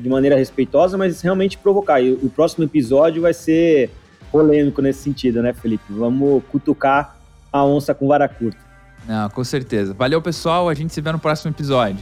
de 0.00 0.08
maneira 0.08 0.36
respeitosa, 0.36 0.96
mas 0.96 1.20
realmente 1.20 1.58
provocar. 1.58 2.00
E 2.00 2.12
o 2.12 2.30
próximo 2.30 2.64
episódio 2.64 3.22
vai 3.22 3.34
ser 3.34 3.90
polêmico 4.30 4.80
nesse 4.80 5.02
sentido, 5.02 5.42
né, 5.42 5.52
Felipe? 5.52 5.84
Vamos 5.90 6.42
cutucar 6.50 7.16
a 7.52 7.64
onça 7.64 7.94
com 7.94 8.06
vara 8.08 8.28
curta. 8.28 8.58
Não, 9.06 9.28
com 9.30 9.42
certeza. 9.42 9.94
Valeu, 9.94 10.20
pessoal. 10.22 10.68
A 10.68 10.74
gente 10.74 10.92
se 10.92 11.00
vê 11.00 11.10
no 11.10 11.18
próximo 11.18 11.50
episódio. 11.50 11.98